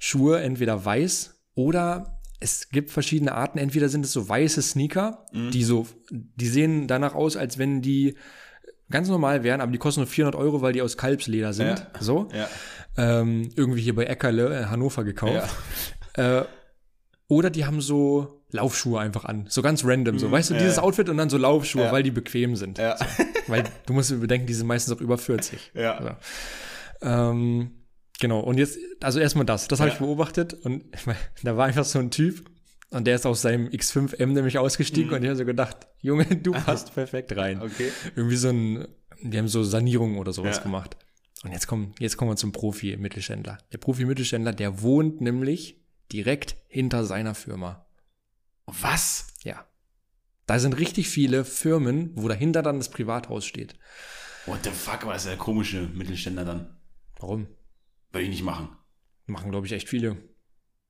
[0.00, 3.58] Schuhe entweder weiß oder es gibt verschiedene Arten.
[3.58, 5.50] Entweder sind es so weiße Sneaker, Mhm.
[5.52, 8.16] die so, die sehen danach aus, als wenn die
[8.90, 11.78] ganz normal wären, aber die kosten nur 400 Euro, weil die aus Kalbsleder sind.
[11.78, 11.86] Ja.
[12.00, 12.28] So.
[12.32, 12.48] Ja.
[12.96, 15.48] Ähm, irgendwie hier bei Eckerle, in Hannover gekauft.
[16.14, 16.42] Äh,
[17.28, 19.46] oder die haben so Laufschuhe einfach an.
[19.48, 20.18] So ganz random.
[20.18, 20.82] So, weißt du, ja, dieses ja.
[20.82, 21.92] Outfit und dann so Laufschuhe, Ja.
[21.92, 22.78] weil die bequem sind.
[22.78, 22.96] Ja.
[23.48, 25.72] Weil du musst bedenken, die sind meistens auch über 40.
[25.74, 26.16] Ja.
[27.00, 27.06] So.
[27.06, 27.72] Ähm,
[28.20, 29.94] genau, und jetzt, also erstmal das, das habe Ja.
[29.94, 30.84] ich beobachtet und
[31.42, 32.44] da war einfach so ein Typ
[32.90, 36.52] und der ist aus seinem X5M nämlich ausgestiegen und ich habe so gedacht, Junge, du
[36.64, 37.58] passt perfekt rein.
[37.58, 37.62] Mhm.
[37.64, 37.90] Okay.
[38.14, 38.86] Irgendwie so ein,
[39.22, 40.62] die haben so Sanierungen oder sowas Ja.
[40.62, 40.96] gemacht.
[41.44, 43.58] Und jetzt kommen, jetzt kommen wir zum Profi-Mittelständler.
[43.72, 45.80] Der Profi-Mittelständler, der wohnt nämlich
[46.12, 47.86] direkt hinter seiner Firma.
[48.66, 49.28] Was?
[49.44, 49.64] Ja.
[50.46, 53.74] Da sind richtig viele Firmen, wo dahinter dann das Privathaus steht.
[54.46, 56.76] What the fuck, das ist der komische Mittelständler dann.
[57.18, 57.48] Warum?
[58.12, 58.68] Würde ich nicht machen.
[59.26, 60.16] Machen, glaube ich, echt viele.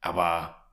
[0.02, 0.65] Aber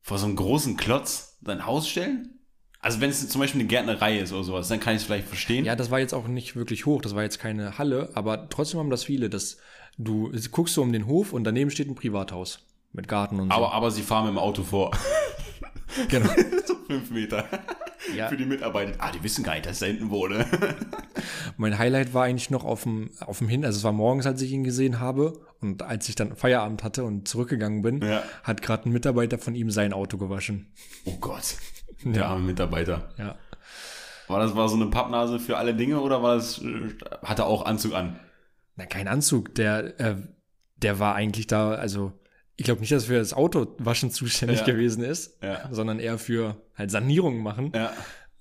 [0.00, 2.38] vor so einem großen Klotz dein Haus stellen?
[2.80, 5.26] Also wenn es zum Beispiel eine Gärtnerei ist oder sowas, dann kann ich es vielleicht
[5.26, 5.64] verstehen.
[5.64, 8.78] Ja, das war jetzt auch nicht wirklich hoch, das war jetzt keine Halle, aber trotzdem
[8.78, 9.58] haben das viele, dass
[9.98, 12.60] du guckst so um den Hof und daneben steht ein Privathaus
[12.92, 13.56] mit Garten und so.
[13.56, 14.92] aber, aber sie fahren mit dem Auto vor.
[16.08, 16.30] genau.
[16.66, 17.48] so fünf Meter.
[18.14, 18.28] Ja.
[18.28, 18.92] Für die Mitarbeiter.
[18.98, 20.46] Ah, die wissen gar nicht, dass da hinten wohne.
[21.56, 24.40] Mein Highlight war eigentlich noch auf dem, auf dem Hin, also es war morgens, als
[24.42, 28.22] ich ihn gesehen habe und als ich dann Feierabend hatte und zurückgegangen bin, Ja.
[28.44, 30.72] hat gerade ein Mitarbeiter von ihm sein Auto gewaschen.
[31.04, 31.56] Oh Gott.
[32.04, 33.10] Der arme Mitarbeiter.
[33.18, 33.34] Ja.
[34.28, 37.46] War das war so eine Pappnase für alle Dinge oder war das, äh, hat er
[37.46, 38.20] auch Anzug an?
[38.76, 40.16] Na, kein Anzug, der, äh,
[40.76, 42.12] der war eigentlich da, also
[42.58, 44.64] ich glaube nicht, dass er für das Autowaschen zuständig Ja.
[44.66, 45.68] gewesen ist, Ja.
[45.72, 47.72] sondern eher für halt Sanierungen machen.
[47.74, 47.92] Ja.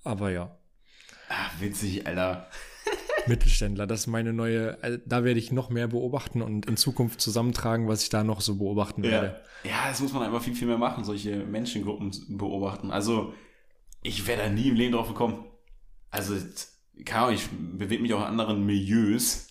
[0.04, 0.58] Aber ja.
[1.30, 2.50] Ah, witzig, Alter.
[3.28, 7.20] Mittelständler, das ist meine neue, also da werde ich noch mehr beobachten und in Zukunft
[7.22, 9.42] zusammentragen, was ich da noch so beobachten werde.
[9.64, 12.90] ja, das muss man einfach viel, viel mehr machen, solche Menschengruppen beobachten.
[12.92, 13.34] Also,
[14.02, 15.46] ich wäre da nie im Leben drauf gekommen.
[16.10, 16.36] Also,
[17.04, 19.48] keine Ahnung, ich bewege mich auch in anderen Milieus.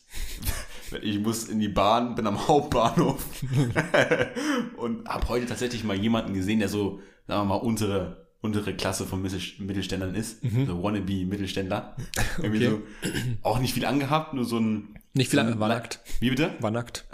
[1.03, 3.25] Ich muss in die Bahn, bin am Hauptbahnhof
[4.77, 9.05] und habe heute tatsächlich mal jemanden gesehen, der so, sagen wir mal, untere, untere Klasse
[9.07, 10.41] von Mittel- Mittelständlern ist.
[10.67, 11.97] So Wannabe-Mittelständler.
[12.43, 12.81] Irgendwie Okay.
[13.03, 13.11] so,
[13.43, 14.95] auch nicht viel angehabt, nur so ein...
[15.15, 16.01] Nicht viel, so ein- war nackt.
[16.21, 16.55] Wie bitte?
[16.61, 17.07] War nackt.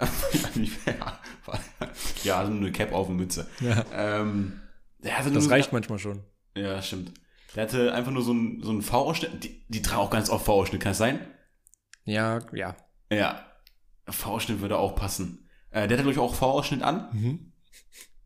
[0.85, 1.19] ja,
[2.23, 3.47] ja, also nur eine Cap auf und Mütze.
[3.61, 3.85] Ja.
[3.93, 4.59] Ähm,
[5.01, 6.21] Das nur, reicht manchmal schon.
[6.55, 7.13] Ja, stimmt.
[7.55, 9.43] Der hatte einfach nur so einen so einen V-Ausschnitt.
[9.43, 11.19] Die, die tragen auch ganz oft V-Ausschnitt, kann es sein?
[12.05, 12.75] Ja, ja.
[13.11, 13.45] Ja.
[14.07, 15.47] V-Ausschnitt würde auch passen.
[15.71, 17.07] Äh, der hatte, glaube ich, auch V-Ausschnitt an.
[17.13, 17.39] Mhm.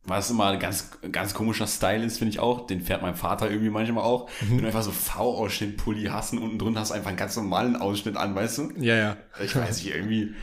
[0.04, 2.66] Was immer ein ganz, ganz komischer Style ist, finde ich auch.
[2.66, 4.30] Den fährt mein Vater irgendwie manchmal auch.
[4.42, 4.52] Mhm.
[4.52, 7.76] Wenn du einfach so V-Ausschnitt-Pulli hast und unten drunter hast du einfach einen ganz normalen
[7.76, 8.72] Ausschnitt an, weißt du?
[8.78, 9.18] Ja, ja.
[9.44, 10.34] Ich weiß nicht, irgendwie,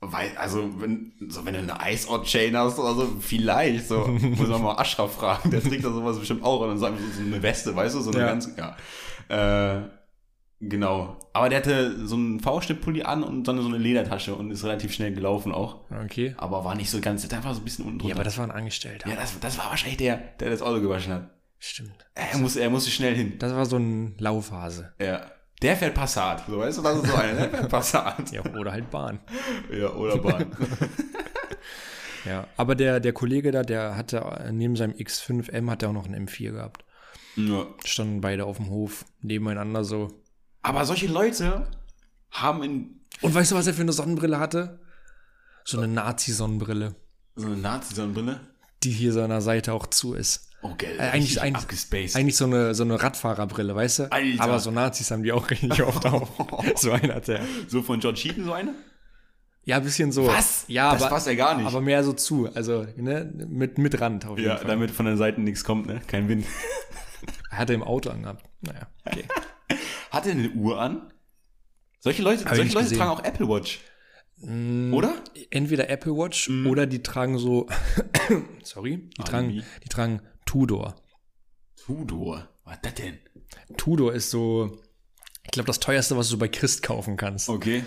[0.00, 4.62] weil, also, wenn, so, wenn du eine Ice-Out-Chain hast oder so, vielleicht, so, muss man
[4.62, 7.42] mal Ashraf fragen, der trägt da sowas bestimmt auch, und dann so, einfach so eine
[7.42, 8.26] Weste, weißt du, so eine Ja.
[8.26, 8.76] ganz, ja.
[9.78, 9.82] Äh,
[10.64, 11.18] Genau.
[11.32, 14.92] Aber der hatte so einen V-Schnitt-Pulli an und dann so eine Ledertasche und ist relativ
[14.92, 15.80] schnell gelaufen auch.
[16.04, 16.34] Okay.
[16.36, 18.10] Aber war nicht so ganz, der war so ein bisschen unten drunter.
[18.10, 19.08] Ja, aber das war ein Angestellter.
[19.08, 21.30] Ja, das, das war wahrscheinlich der, der das Auto gewaschen hat.
[21.58, 22.06] Stimmt.
[22.14, 23.38] Er, muss, er musste schnell hin.
[23.38, 24.92] Das war so ein Laufhase.
[25.00, 25.30] Ja.
[25.62, 26.44] Der fährt Passat.
[26.48, 28.32] So, weißt du, das ist so einer, der fährt Passat.
[28.32, 29.18] Ja, oder halt Bahn.
[29.72, 30.46] Ja, oder Bahn.
[32.24, 36.06] Ja, aber der, der Kollege da, der hatte neben seinem X5M hat er auch noch
[36.06, 36.84] einen M4 gehabt.
[37.36, 37.66] ja.
[37.84, 40.21] Standen beide auf dem Hof nebeneinander so.
[40.62, 41.66] Aber solche Leute
[42.30, 44.80] haben in Und weißt du, was er für eine Sonnenbrille hatte?
[45.64, 46.94] So eine Nazi-Sonnenbrille,
[47.36, 48.40] so eine Nazi-Sonnenbrille.
[48.82, 50.48] die hier der Seite auch zu ist.
[50.62, 50.96] Oh, gell.
[50.98, 52.14] Äh, eigentlich- eigentlich-.
[52.16, 54.12] Eigentlich so eine, so eine Radfahrerbrille, weißt du?
[54.12, 54.42] Alter.
[54.42, 56.28] Aber so Nazis haben die auch richtig oft auf.
[56.76, 57.40] So einer hat der.
[57.68, 58.74] so von George Heaton so eine?
[59.64, 60.26] Ja, ein bisschen so.
[60.26, 60.64] Was?
[60.68, 61.66] Ja, Das aber, passt ja gar nicht.
[61.66, 62.48] aber mehr so zu.
[62.54, 64.66] Also, ne, mit, mit Rand auf jeden Ja, Fall.
[64.68, 66.00] damit von der Seite nichts kommt, ne?
[66.06, 66.44] Kein Wind.
[67.52, 68.44] Er hatte im Auto angehabt.
[68.62, 69.24] Naja, okay.
[70.12, 71.10] Hat er eine Uhr an?
[72.00, 72.98] Solche Leute, Hab solche Leute gesehen.
[72.98, 73.80] tragen auch Apple Watch.
[74.36, 75.14] Mm, Oder?
[75.50, 77.68] Entweder Apple Watch oder die tragen so,
[78.62, 80.96] sorry, die tragen, die tragen Tudor.
[81.76, 82.48] Tudor.
[82.64, 83.18] Was ist das denn?
[83.76, 84.78] Tudor ist so,
[85.44, 87.48] ich glaube, das teuerste, was du bei Christ kaufen kannst.
[87.48, 87.84] Okay.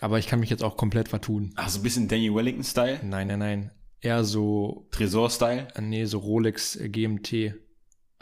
[0.00, 1.52] Aber ich kann mich jetzt auch komplett vertun.
[1.56, 3.00] Ach, so ein bisschen Daniel Wellington-Style.
[3.02, 3.70] Nein, nein, nein.
[4.00, 5.68] Eher so, Tresor-Style.
[5.74, 7.54] äh, nee, so Rolex äh, GMT.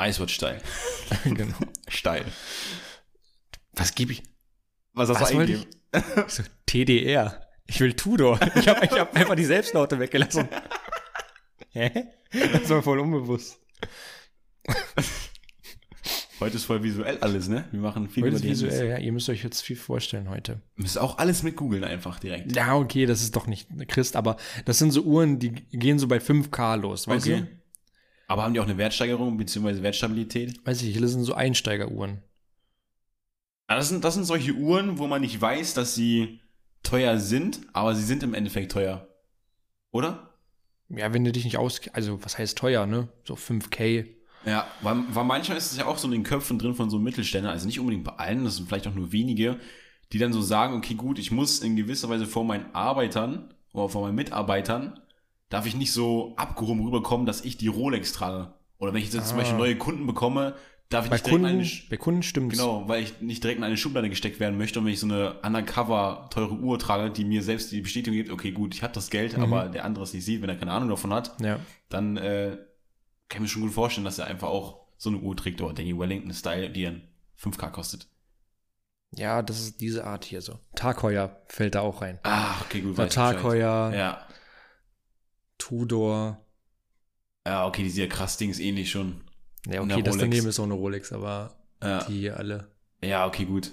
[0.00, 0.58] Icewatch-Style.
[1.24, 1.54] genau.
[1.88, 2.24] Style.
[3.78, 4.22] Was gebe ich?
[4.92, 5.66] Was hast Was du eingegeben?
[6.26, 7.46] Ich so, TDR.
[7.66, 8.38] Ich will Tudor.
[8.56, 10.48] Ich habe hab einfach die Selbstlaute weggelassen.
[11.70, 12.04] Hä?
[12.52, 13.58] Das war voll unbewusst.
[16.40, 17.64] Heute ist voll visuell alles, ne?
[17.72, 18.98] Wir machen viel Heute über ist visuell, ja.
[18.98, 20.60] Ihr müsst euch jetzt viel vorstellen heute.
[20.76, 22.54] Müsst auch alles mit googeln einfach direkt.
[22.54, 26.06] Ja, okay, das ist doch nicht Christ, aber das sind so Uhren, die gehen so
[26.06, 27.40] bei 5K los, weißt Okay.
[27.40, 27.48] du?
[28.28, 29.82] Aber haben die auch eine Wertsteigerung bzw.
[29.82, 30.64] Wertstabilität?
[30.64, 32.22] Weiß ich, das sind so Einsteigeruhren.
[33.76, 36.40] Das sind, das sind solche Uhren, wo man nicht weiß, dass sie
[36.82, 39.06] teuer sind, aber sie sind im Endeffekt teuer.
[39.90, 40.30] Oder?
[40.88, 41.80] Ja, wenn du dich nicht aus...
[41.92, 43.08] Also, was heißt teuer, ne?
[43.24, 44.06] So 5K.
[44.46, 46.98] Ja, weil, weil manchmal ist es ja auch so in den Köpfen drin von so
[46.98, 49.58] Mittelständern, also nicht unbedingt bei allen, das sind vielleicht auch nur wenige,
[50.12, 53.90] die dann so sagen, okay, gut, ich muss in gewisser Weise vor meinen Arbeitern oder
[53.90, 54.98] vor meinen Mitarbeitern,
[55.50, 58.54] darf ich nicht so abgehoben rüberkommen, dass ich die Rolex trage.
[58.78, 59.40] Oder wenn ich jetzt zum Ah.
[59.40, 60.54] Beispiel neue Kunden bekomme,
[60.88, 62.56] darf ich Bei nicht direkt Kunden, Sch- bei Kunden stimmt's.
[62.56, 65.06] Genau, weil ich nicht direkt in eine Schublade gesteckt werden möchte und wenn ich so
[65.06, 68.92] eine undercover teure Uhr trage, die mir selbst die Bestätigung gibt, okay, gut, ich habe
[68.94, 69.42] das Geld, Mhm.
[69.42, 71.60] aber der andere es nicht sieht, wenn er keine Ahnung davon hat, Ja.
[71.88, 72.56] dann äh,
[73.28, 75.74] kann ich mir schon gut vorstellen, dass er einfach auch so eine Uhr trägt oder
[75.74, 77.02] Danny Wellington Style, die dann
[77.40, 78.08] 5K kostet.
[79.12, 80.58] Ja, das ist diese Art hier so.
[80.74, 82.18] Tag Heuer fällt da auch rein.
[82.24, 82.96] Ah, okay, gut.
[82.98, 83.44] Der weiß ich Tag Bescheid.
[83.52, 84.26] Heuer, Ja.
[85.58, 86.44] Tudor.
[87.46, 89.22] Ja, okay, die sieht ja krass Dings ähnlich schon.
[89.70, 92.70] Ja, okay, das daneben ist auch eine Rolex, aber Ja, die hier alle.
[93.02, 93.72] ja okay, gut.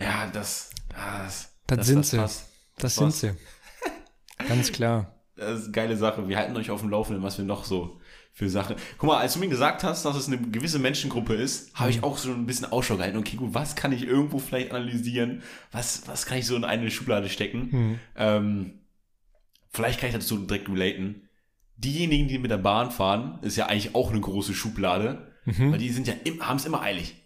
[0.00, 2.16] Ja, das, das, Das sind sie.
[2.16, 2.48] passt.
[2.78, 3.20] Das Was?
[3.20, 3.36] sind
[4.38, 4.46] sie.
[4.48, 5.10] Ganz klar.
[5.36, 6.28] Das ist eine geile Sache.
[6.28, 8.00] Wir halten euch auf dem Laufenden, was wir noch so
[8.32, 8.76] für Sachen.
[8.98, 11.96] Guck mal, als du mir gesagt hast, dass es eine gewisse Menschengruppe ist, habe ich
[11.98, 12.04] Mhm.
[12.04, 13.18] auch so ein bisschen Ausschau gehalten.
[13.18, 15.42] Okay, gut, was kann ich irgendwo vielleicht analysieren?
[15.72, 17.72] Was, was kann ich so in eine Schublade stecken?
[17.72, 17.98] Hm.
[18.14, 18.78] Ähm,
[19.72, 21.28] vielleicht kann ich dazu direkt relaten.
[21.76, 25.72] Diejenigen, die mit der Bahn fahren, ist ja eigentlich auch eine große Schublade, Mhm.
[25.72, 27.16] weil die sind ja im, haben es immer eilig.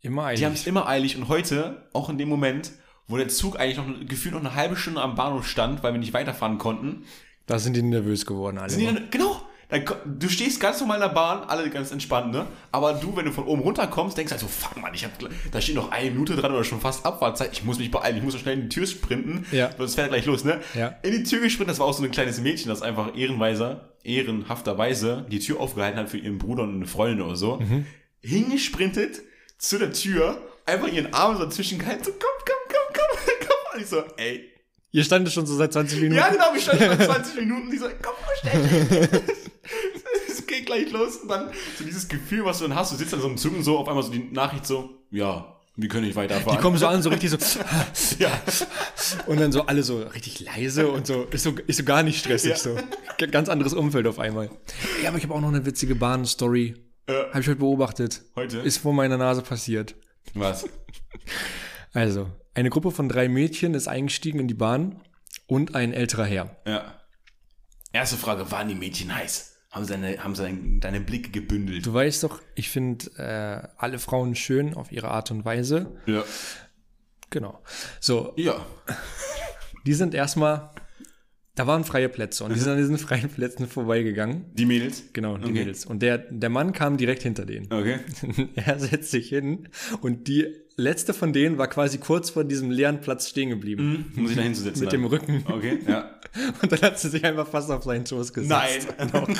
[0.00, 0.66] Immer Die haben es eilig.
[0.68, 2.70] immer eilig und heute, auch in dem Moment,
[3.08, 5.98] wo der Zug eigentlich noch gefühlt noch eine halbe Stunde am Bahnhof stand, weil wir
[5.98, 7.04] nicht weiterfahren konnten,
[7.46, 8.70] Da sind die nervös geworden alle.
[8.70, 12.32] sind die dann, genau, dann, du stehst ganz normal in der Bahn, alle ganz entspannt,
[12.32, 12.46] ne?
[12.72, 15.10] Aber du, wenn du von oben runterkommst, denkst halt so, fuck man, ich hab,
[15.52, 18.22] da steht noch eine Minute dran oder schon fast Abfahrtzeit, ich muss mich beeilen, ich
[18.22, 19.70] muss so schnell in die Tür sprinten, Ja.
[19.76, 20.60] sonst fährt er gleich los, ne?
[20.74, 20.94] Ja.
[21.02, 25.26] In die Tür gesprintet, das war auch so ein kleines Mädchen, das einfach ehrenweiser, ehrenhafterweise
[25.30, 27.84] die Tür aufgehalten hat für ihren Bruder und eine Freundin oder so, Mhm.
[28.22, 29.20] hingesprintet
[29.58, 33.74] zu der Tür, einfach ihren Arm so dazwischen gehalten, so komm, komm, komm, komm, komm,
[33.74, 34.50] und ich so, ey,
[34.90, 36.16] Ihr standet schon so seit 20 Minuten.
[36.18, 39.20] ja, genau, wir standen schon 20 Minuten, die so, komm, schnell.
[40.28, 43.12] Es geht gleich los und dann so dieses Gefühl, was du dann hast, du sitzt
[43.14, 46.06] an so einem Zug und so, auf einmal so die Nachricht so, ja, wir können
[46.06, 46.56] nicht weiterfahren.
[46.56, 47.36] Die kommen so an, so richtig so.
[48.18, 48.30] ja,
[49.26, 51.24] Und dann so alle so richtig leise und so.
[51.24, 52.56] Ist so, ist so gar nicht stressig Ja.
[52.56, 52.76] so.
[53.30, 54.50] Ganz anderes Umfeld auf einmal.
[55.02, 56.74] Ja, aber ich habe auch noch eine witzige Bahnstory.
[57.08, 57.28] Ja.
[57.28, 58.22] Habe ich heute beobachtet.
[58.34, 58.58] Heute?
[58.58, 59.94] Ist vor meiner Nase passiert.
[60.34, 60.64] was?
[61.92, 65.00] Also, eine Gruppe von drei Mädchen ist eingestiegen in die Bahn
[65.46, 66.56] und ein älterer Herr.
[66.66, 66.98] Ja.
[67.92, 69.57] Erste Frage, waren die Mädchen heiß?
[69.70, 71.84] Haben sie deine, haben sie deine, Blicke gebündelt?
[71.84, 75.94] Du weißt doch, ich finde äh, alle Frauen schön auf ihre Art und Weise.
[81.58, 84.44] Da waren freie Plätze und die sind an diesen freien Plätzen vorbeigegangen.
[84.54, 85.02] Die Mädels?
[85.12, 85.52] Genau, die Okay.
[85.52, 85.86] Mädels.
[85.86, 87.66] Und der, der Mann kam direkt hinter denen.
[87.72, 87.98] Okay.
[88.54, 89.68] er setzt sich hin
[90.00, 94.12] und die letzte von denen war quasi kurz vor diesem leeren Platz stehen geblieben.
[94.14, 94.84] Muss ich da hinzusetzen?
[94.84, 95.00] Mit dann?
[95.00, 95.44] dem Rücken.
[95.48, 96.10] Okay, ja.
[96.62, 98.88] Und dann hat sie sich einfach fast auf seinen Schoß gesetzt.
[98.98, 99.34] Nein.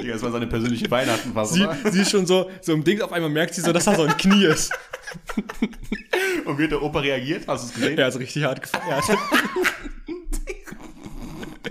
[0.00, 3.00] Digga, das war seine persönliche Weihnachten fast, Sie, sie ist schon so, so im Ding,
[3.02, 4.72] auf einmal merkt sie so, dass da so ein Knie ist.
[6.44, 7.46] Und wie hat der Opa reagiert?
[7.46, 7.98] Hast du es gesehen?
[7.98, 9.04] Er hat richtig hart gefeiert.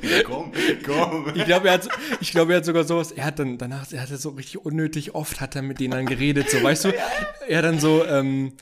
[0.10, 0.52] Ja, komm,
[0.86, 1.32] komm.
[1.36, 1.88] Ich glaube, er hat,
[2.20, 5.16] ich glaube, er hat sogar sowas, er hat dann danach, er hat so richtig unnötig
[5.16, 6.94] oft hat er mit denen dann geredet, so, weißt du?
[7.48, 8.54] Er dann so, ähm,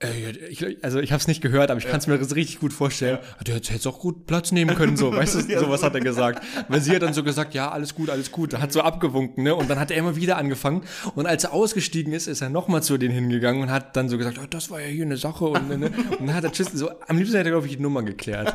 [0.00, 2.72] äh, ich, also ich habe es nicht gehört, aber ich kann es mir richtig gut
[2.72, 3.18] vorstellen.
[3.44, 5.38] Der hätte jetzt auch gut Platz nehmen können, so, weißt du?
[5.48, 5.86] Ja, Sowas so.
[5.86, 6.44] hat er gesagt.
[6.68, 8.56] Weil sie hat dann so gesagt, ja, alles gut, alles gut.
[8.58, 9.54] Hat so abgewunken, ne?
[9.54, 10.82] Und dann hat er immer wieder angefangen.
[11.14, 14.18] Und als er ausgestiegen ist, ist er nochmal zu denen hingegangen und hat dann so
[14.18, 15.44] gesagt, oh, das war ja hier eine Sache.
[15.46, 15.90] Und, ne?
[16.18, 18.54] und dann hat er tschüss, so, am liebsten hätte er, glaube ich, die Nummer geklärt.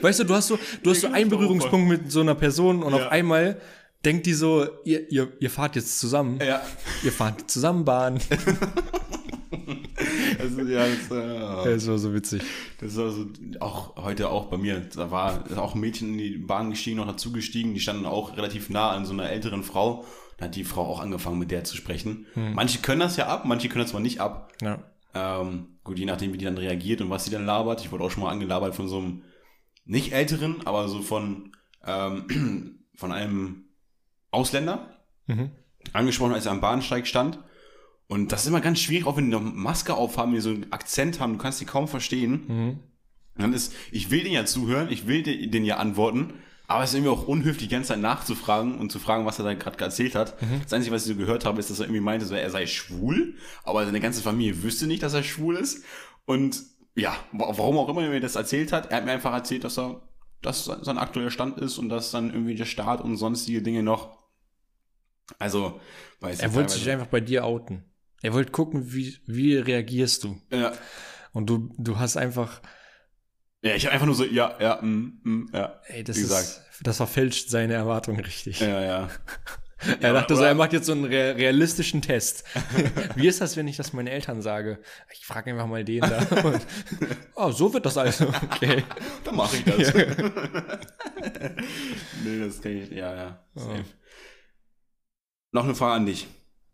[0.00, 2.94] Weißt du, du hast so, du hast so einen Berührungspunkt mit so einer Person und
[2.94, 3.06] Ja.
[3.06, 3.60] auf einmal
[4.04, 6.38] denkt die so, ihr, ihr, ihr fahrt jetzt zusammen.
[6.44, 6.62] Ja.
[7.02, 8.18] Ihr fahrt zusammen Bahn.
[10.38, 11.10] Also, ja, das,
[11.66, 12.42] äh, Das war so witzig.
[12.80, 13.26] Das ist also
[13.60, 14.80] auch heute auch bei mir.
[14.94, 17.74] Da war auch ein Mädchen in die Bahn gestiegen, noch dazu gestiegen.
[17.74, 20.04] Die standen auch relativ nah an so einer älteren Frau.
[20.36, 22.26] Da hat die Frau auch angefangen, mit der zu sprechen.
[22.34, 24.52] Manche können das ja ab, manche können das mal nicht ab.
[24.62, 24.78] Ja.
[25.14, 27.80] Ähm, gut, je nachdem, wie die dann reagiert und was sie dann labert.
[27.80, 29.22] Ich wurde auch schon mal angelabert von so einem,
[29.88, 31.52] nicht älteren, aber so von,
[31.84, 33.64] ähm, von einem
[34.30, 35.00] Ausländer.
[35.26, 35.50] Mhm.
[35.92, 37.38] Angesprochen, als er am Bahnsteig stand.
[38.06, 40.72] Und das ist immer ganz schwierig, auch wenn die noch Maske aufhaben, die so einen
[40.72, 42.44] Akzent haben, du kannst die kaum verstehen.
[42.46, 42.78] Mhm.
[43.36, 46.34] Dann ist, ich will den ja zuhören, ich will den den ja antworten,
[46.66, 49.44] aber es ist irgendwie auch unhöflich, die ganze Zeit nachzufragen und zu fragen, was er
[49.44, 50.40] da gerade erzählt hat.
[50.42, 50.60] Mhm.
[50.62, 52.66] Das Einzige, was ich so gehört habe, ist, dass er irgendwie meinte, so, er sei
[52.66, 55.84] schwul, aber seine ganze Familie wüsste nicht, dass er schwul ist.
[56.26, 56.62] Und
[56.98, 59.64] ja, wa- warum auch immer er mir das erzählt hat, er hat mir einfach erzählt,
[59.64, 60.02] dass er,
[60.42, 64.18] dass sein aktueller Stand ist und dass dann irgendwie der Staat und sonstige Dinge noch.
[65.38, 65.80] Also,
[66.20, 67.84] weiß Er wollte sich einfach bei dir outen.
[68.22, 70.40] Er wollte gucken, wie, wie reagierst du.
[70.50, 70.72] Ja,
[71.32, 72.60] Und du, du hast einfach,
[73.62, 75.80] ja ich habe einfach nur so, ja, ja, mm, mm, ja.
[75.86, 76.62] ey, das Wie ist, gesagt.
[76.82, 78.60] das verfälscht seine Erwartungen richtig.
[78.60, 79.08] Ja, ja.
[80.00, 82.44] Er dachte so, er macht jetzt so einen rea- realistischen Test.
[83.14, 84.80] Wie ist das, wenn ich das meinen Eltern sage?
[85.12, 86.18] Ich frage einfach mal den da.
[86.44, 86.60] Und,
[87.36, 88.26] oh, so wird das also.
[88.50, 88.82] Okay.
[89.24, 89.94] Dann mache ich das.
[92.24, 93.44] nee, das kann ich, ja, ja.
[93.54, 93.84] Safe.
[95.52, 96.26] Noch eine Frage an dich.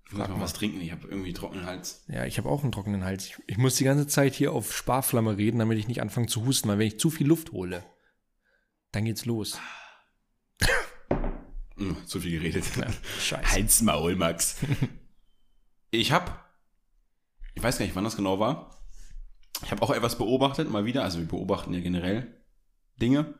[0.06, 0.40] Ich muss mal mal.
[0.42, 2.04] was trinken, ich habe irgendwie trockenen Hals.
[2.08, 3.26] Ja, ich habe auch einen trockenen Hals.
[3.26, 6.44] Ich, ich muss die ganze Zeit hier auf Sparflamme reden, damit ich nicht anfange zu
[6.46, 7.84] husten, weil wenn ich zu viel Luft hole,
[8.92, 9.58] dann geht's los.
[11.76, 12.64] Hm, zu viel geredet.
[13.20, 13.50] Scheiße.
[13.50, 14.56] Halt's Maul, Max.
[15.90, 16.32] ich habe,
[17.54, 18.70] ich weiß gar nicht, wann das genau war.
[19.64, 21.02] Ich habe auch etwas beobachtet, mal wieder.
[21.04, 22.40] Also wir beobachten ja generell
[23.00, 23.34] Dinge,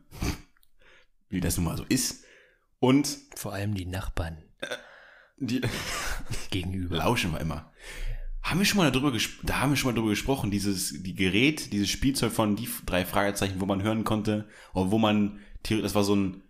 [1.28, 2.24] wie das nun mal so ist.
[2.80, 4.42] Und Vor allem die Nachbarn
[5.36, 5.60] die
[6.50, 6.96] gegenüber.
[6.98, 7.72] lauschen wir immer.
[8.42, 11.14] Haben wir schon mal darüber gesprochen, da haben wir schon mal darüber gesprochen, dieses, die
[11.14, 15.82] Gerät, dieses Spielzeug von die drei Fragezeichen, wo man hören konnte, oder wo man, theoretisch-
[15.82, 16.42] das war so ein,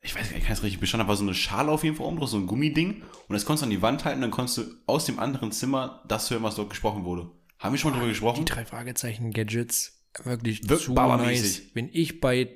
[0.00, 1.96] ich weiß gar nicht, ich kann es richtig beschreiben, war so eine Schale auf jeden
[1.96, 4.30] Fall oben drauf, so ein Gummiding, und das konntest du an die Wand halten, dann
[4.30, 7.30] konntest du aus dem anderen Zimmer das hören, was dort gesprochen wurde.
[7.58, 8.44] Haben wir schon mal darüber Die gesprochen?
[8.46, 11.62] drei Fragezeichen Gadgets, wirklich Wirkt zu nice.
[11.74, 12.48] Wenn ich bei,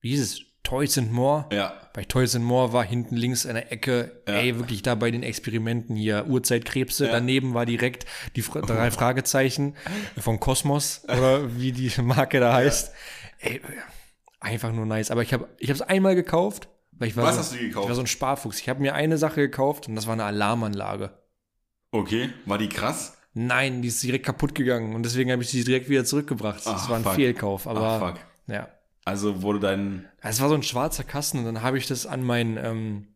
[0.00, 3.54] wie hieß es, Toys and More, Ja, bei Toys and More war hinten links in
[3.54, 4.34] der Ecke, Ja.
[4.34, 7.12] ey, wirklich da bei den Experimenten hier, Urzeitkrebse, Ja.
[7.12, 9.74] daneben war direkt die Fra drei Fragezeichen
[10.18, 12.92] von Kosmos oder wie die Marke da heißt.
[13.40, 13.60] Ey,
[14.42, 15.10] einfach nur nice.
[15.10, 17.84] Aber ich habe ich es einmal gekauft, weil ich war, Was so, hast du gekauft?
[17.84, 18.58] ich war so ein Sparfuchs.
[18.60, 21.10] Ich habe mir eine Sache gekauft und das war eine Alarmanlage.
[21.90, 23.16] okay, war die krass?
[23.34, 26.58] Nein, die ist direkt kaputt gegangen und deswegen habe ich sie direkt wieder zurückgebracht.
[26.58, 27.14] das Ach, war ein fuck.
[27.14, 28.20] Fehlkauf, aber Ach, fuck.
[28.46, 28.68] ja.
[29.04, 32.22] Also wurde dein, Es war so ein schwarzer Kasten und dann habe ich das an
[32.22, 33.08] meinen, ähm,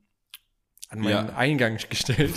[0.89, 1.37] an meinen Ja.
[1.37, 2.35] Eingang gestellt.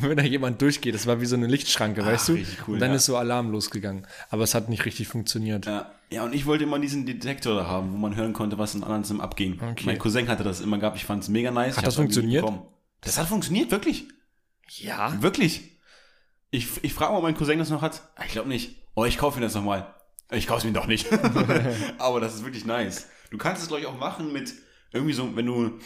[0.00, 2.32] und wenn da jemand durchgeht, das war wie so eine Lichtschranke, weißt du?
[2.32, 2.96] richtig cool, und dann ja.
[2.96, 4.06] ist so Alarm losgegangen.
[4.30, 5.66] Aber es hat nicht richtig funktioniert.
[5.66, 8.74] Ja, ja, und ich wollte immer diesen Detektor da haben, wo man hören konnte, was
[8.74, 9.60] in anderen Zimmern abging.
[9.60, 9.84] Okay.
[9.84, 11.76] Mein Cousin hatte das immer gehabt, ich fand es mega nice.
[11.76, 12.44] Hat Ich das funktioniert?
[13.00, 14.08] Das hat funktioniert, wirklich.
[14.68, 15.20] Ja.
[15.22, 15.78] Wirklich.
[16.50, 18.02] Ich, ich frage mal, ob mein Cousin das noch hat.
[18.24, 18.76] Ich glaube nicht.
[18.94, 19.94] Oh, ich kaufe ihn das nochmal.
[20.30, 21.08] Ich kaufe es mir doch nicht.
[21.98, 23.08] Aber das ist wirklich nice.
[23.30, 24.54] Du kannst es, glaube ich, auch machen mit
[24.92, 25.78] irgendwie so, wenn du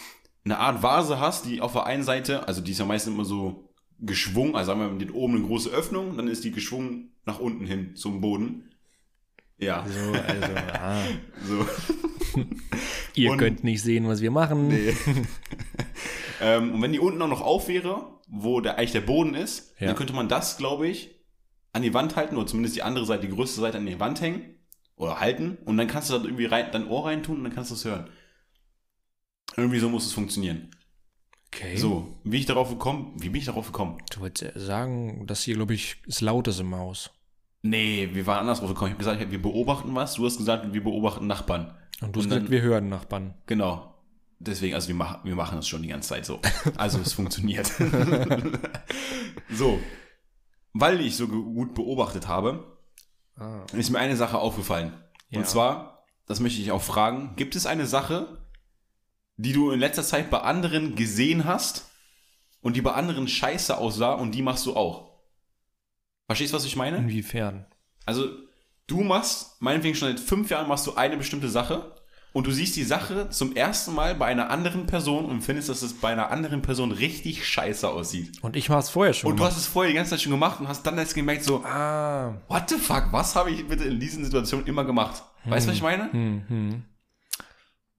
[0.44, 3.24] eine Art Vase hast, die auf der einen Seite, also die ist ja meistens immer
[3.24, 7.38] so geschwungen, also haben wir mit oben eine große Öffnung, dann ist die geschwungen nach
[7.38, 8.71] unten hin zum Boden.
[9.62, 11.02] Ja, So, also, ah.
[11.44, 11.66] so.
[13.14, 14.68] Ihr Und- könnt nicht sehen, was wir machen.
[14.68, 14.94] Nee.
[16.40, 19.74] ähm, und wenn die unten auch noch auf wäre, wo der, eigentlich der Boden ist,
[19.78, 19.88] Ja.
[19.88, 21.10] dann könnte man das, glaube ich,
[21.72, 24.20] an die Wand halten oder zumindest die andere Seite, die größte Seite an die Wand
[24.20, 24.56] hängen.
[24.96, 27.70] oder halten und dann kannst du da irgendwie rein, dein Ohr reintun und dann kannst
[27.70, 28.08] du es hören.
[29.56, 30.70] Irgendwie so muss es funktionieren.
[31.48, 31.76] Okay.
[31.76, 33.98] So, wie ich darauf gekommen, wie bin ich darauf gekommen?
[34.12, 37.10] Du wolltest sagen, dass hier, glaube ich, es laut ist im Haus.
[37.62, 38.88] Nee, wir waren anders drauf gekommen.
[38.90, 40.14] Ich habe gesagt, wir beobachten was.
[40.14, 41.74] Du hast gesagt, wir beobachten Nachbarn.
[42.00, 43.34] Und du hast dann- gesagt, wir hören Nachbarn.
[43.46, 43.88] Genau.
[44.40, 46.40] Deswegen, also wir, machen wir machen das schon die ganze Zeit so.
[46.76, 47.70] Also es funktioniert.
[49.50, 49.78] so.
[50.72, 52.68] Weil ich so gut beobachtet habe,
[53.38, 53.64] Ah.
[53.72, 54.92] ist mir eine Sache aufgefallen.
[55.30, 55.38] Ja.
[55.38, 58.44] Und zwar, das möchte ich auch fragen, gibt es eine Sache,
[59.36, 61.90] die du in letzter Zeit bei anderen gesehen hast
[62.60, 65.11] und die bei anderen scheiße aussah und die machst du auch?
[66.32, 66.96] Verstehst du, was ich meine?
[66.96, 67.66] Inwiefern?
[68.06, 68.26] Also,
[68.86, 71.94] du machst, meinetwegen schon seit fünf Jahren machst du eine bestimmte Sache
[72.32, 75.82] und du siehst die Sache zum ersten Mal bei einer anderen Person und findest, dass
[75.82, 78.42] es bei einer anderen Person richtig scheiße aussieht.
[78.42, 79.30] Und ich war es vorher schon.
[79.30, 81.44] Und du hast es vorher die ganze Zeit schon gemacht und hast dann jetzt gemerkt,
[81.44, 82.34] so, ah.
[82.48, 85.22] what the fuck, was habe ich bitte in diesen Situationen immer gemacht?
[85.44, 86.10] Weißt du, was ich meine?
[86.12, 86.84] Hm, hm.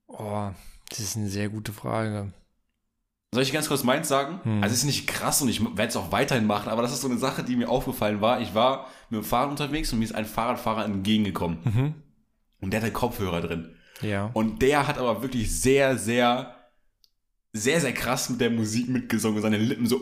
[0.08, 0.50] Oh,
[0.88, 2.32] das ist eine sehr gute Frage.
[3.34, 4.40] Soll ich ganz kurz meins sagen?
[4.44, 4.62] Hm.
[4.62, 7.00] Also es ist nicht krass und ich werde es auch weiterhin machen, aber das ist
[7.00, 8.40] so eine Sache, die mir aufgefallen war.
[8.40, 11.58] Ich war mit dem Fahrrad unterwegs und mir ist ein Fahrradfahrer entgegengekommen.
[11.64, 11.94] Mhm.
[12.60, 13.74] Und der hatte Kopfhörer drin.
[14.02, 14.30] Ja.
[14.34, 16.54] Und der hat aber wirklich sehr, sehr,
[17.52, 20.00] sehr, sehr krass mit der Musik mitgesungen und seine Lippen so,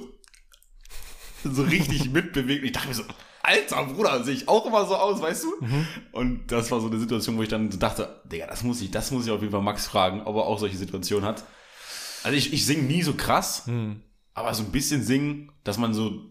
[1.43, 2.65] so richtig mitbewegt.
[2.65, 3.05] Ich dachte mir so,
[3.43, 5.55] alter Bruder, sehe ich auch immer so aus, weißt du?
[6.13, 8.91] Und das war so eine Situation, wo ich dann so dachte, Digga, das muss ich,
[8.91, 11.45] das muss ich auf jeden Fall Max fragen, ob er auch solche Situationen hat.
[12.25, 14.03] Also ich, ich singe nie so krass, Hm.
[14.35, 16.31] aber so ein bisschen singen, dass man so,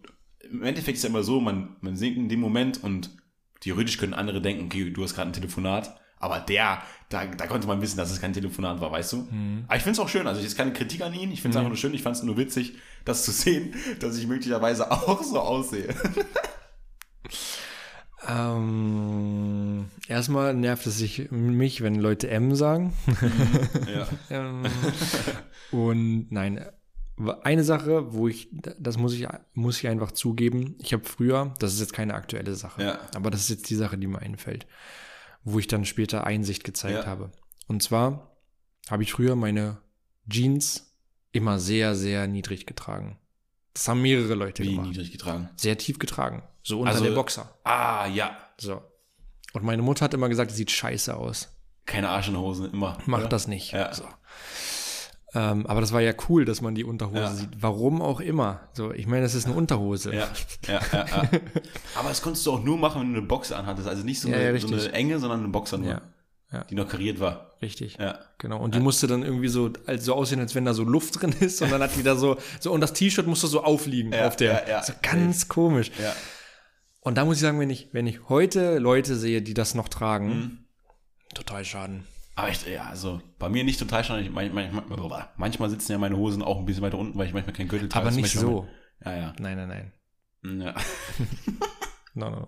[0.49, 3.09] im Endeffekt ist ja immer so, man, man singt in dem Moment und
[3.61, 7.67] theoretisch können andere denken, okay, du hast gerade ein Telefonat, aber der, da, da konnte
[7.67, 9.27] man wissen, dass es kein Telefonat war, weißt du?
[9.67, 11.55] Aber ich finde es auch schön, also es ist keine Kritik an ihn, ich finde
[11.55, 12.73] es einfach nur schön, ich fand es nur witzig,
[13.05, 15.93] das zu sehen, dass ich möglicherweise auch so aussehe.
[18.27, 22.93] Ähm, erstmal nervt es sich mich, wenn Leute M sagen.
[23.93, 24.07] ja.
[24.29, 24.63] Ähm,
[25.71, 26.63] und nein,
[27.43, 28.49] eine Sache, wo ich,
[28.79, 32.55] das muss ich, muss ich einfach zugeben, ich habe früher, das ist jetzt keine aktuelle
[32.55, 32.99] Sache, Ja.
[33.15, 34.65] aber das ist jetzt die Sache, die mir einfällt,
[35.43, 37.05] wo ich dann später Einsicht gezeigt Ja.
[37.05, 37.31] habe.
[37.67, 38.35] Und zwar
[38.89, 39.77] habe ich früher meine
[40.29, 40.95] Jeans
[41.31, 43.17] immer sehr, sehr niedrig getragen.
[43.73, 44.87] Das haben mehrere Leute Wie gemacht.
[44.87, 45.49] niedrig getragen.
[45.55, 46.43] Sehr tief getragen.
[46.63, 47.49] So unter Also- der Boxer.
[47.63, 48.37] Ah, ja.
[48.57, 48.81] So.
[49.53, 51.49] Und meine Mutter hat immer gesagt, das sieht scheiße aus.
[51.85, 52.97] Keine Arsch in der Hose, immer.
[53.05, 53.71] Mach das nicht.
[53.73, 53.93] Ja.
[53.93, 54.03] So.
[55.33, 57.33] Ähm, aber das war ja cool, dass man die Unterhose Ja.
[57.33, 57.49] sieht.
[57.57, 58.61] Warum auch immer.
[58.73, 60.13] So, ich meine, das ist eine Unterhose.
[60.13, 60.27] Ja,
[60.67, 61.29] ja, ja, ja.
[61.95, 63.87] Aber das konntest du auch nur machen, wenn du eine Boxer anhattest.
[63.87, 66.01] Also nicht so eine, so eine enge, sondern eine Boxer nur.
[66.51, 66.65] Ja.
[66.69, 67.51] Die noch kariert war.
[67.61, 67.97] Richtig.
[67.97, 68.19] Ja.
[68.39, 68.59] Genau.
[68.59, 71.33] Und die musste dann irgendwie so, also so aussehen, als wenn da so Luft drin
[71.39, 71.61] ist.
[71.61, 74.63] Und dann hat die da so, so und das T-Shirt musste so aufliegen auf der.
[74.63, 74.83] ja, ja.
[74.83, 75.91] So ganz komisch.
[76.01, 76.13] Ja.
[77.01, 79.89] Und da muss ich sagen, wenn ich, wenn ich heute Leute sehe, die das noch
[79.89, 80.57] tragen, Mhm.
[81.33, 82.05] total schaden.
[82.35, 84.19] Aber ich, ja, also bei mir nicht total schon.
[84.19, 87.33] Ich, manchmal, manchmal, manchmal sitzen ja meine Hosen auch ein bisschen weiter unten, weil ich
[87.33, 88.07] manchmal keinen Gürtel trage.
[88.07, 88.67] Aber nicht so.
[89.03, 89.33] Ja, ja.
[89.39, 89.91] Nein, nein,
[90.43, 90.61] nein.
[90.61, 90.75] ja.
[92.13, 92.47] No, no, no.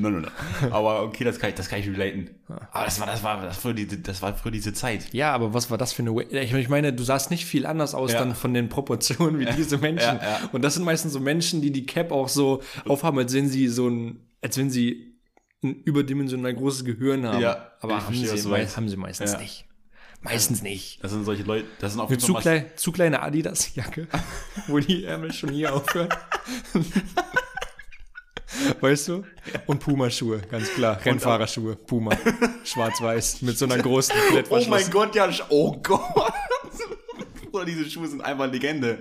[0.00, 0.28] no, no, no.
[0.72, 2.30] Aber okay, das kann ich, das kann ich relaten.
[2.72, 5.12] Aber das war, das war, das war, die, das war früher diese Zeit.
[5.14, 6.20] Ja, aber was war das für eine.
[6.42, 8.18] Ich meine, du sahst nicht viel anders aus Ja.
[8.18, 10.16] dann von den Proportionen wie diese Menschen.
[10.16, 10.40] Ja, ja.
[10.52, 13.68] Und das sind meistens so Menschen, die die Cap auch so aufhaben, als wenn sie
[13.68, 15.14] so ein, als wenn sie
[15.62, 17.40] ein überdimensional großes Gehirn haben.
[17.40, 19.38] Ja, aber haben verstehe, was sie, du mei haben sie meistens Ja.
[19.38, 19.64] nicht.
[20.22, 21.04] Meistens nicht.
[21.04, 24.08] Das sind solche Leute, das sind auch Eine zu, klein, zu kleine Adidas-Jacke,
[24.66, 26.08] wo die Ärmel schon hier aufhören.
[28.80, 29.24] Weißt du?
[29.66, 31.00] Und Puma-Schuhe, ganz klar.
[31.04, 32.16] Rennfahrerschuhe, Puma.
[32.64, 34.68] Schwarz-weiß, mit so einer großen Oh Klettverschluss.
[34.68, 36.32] mein Gott, ja, oh Gott.
[37.52, 38.98] Oder diese Schuhe sind einfach Legende.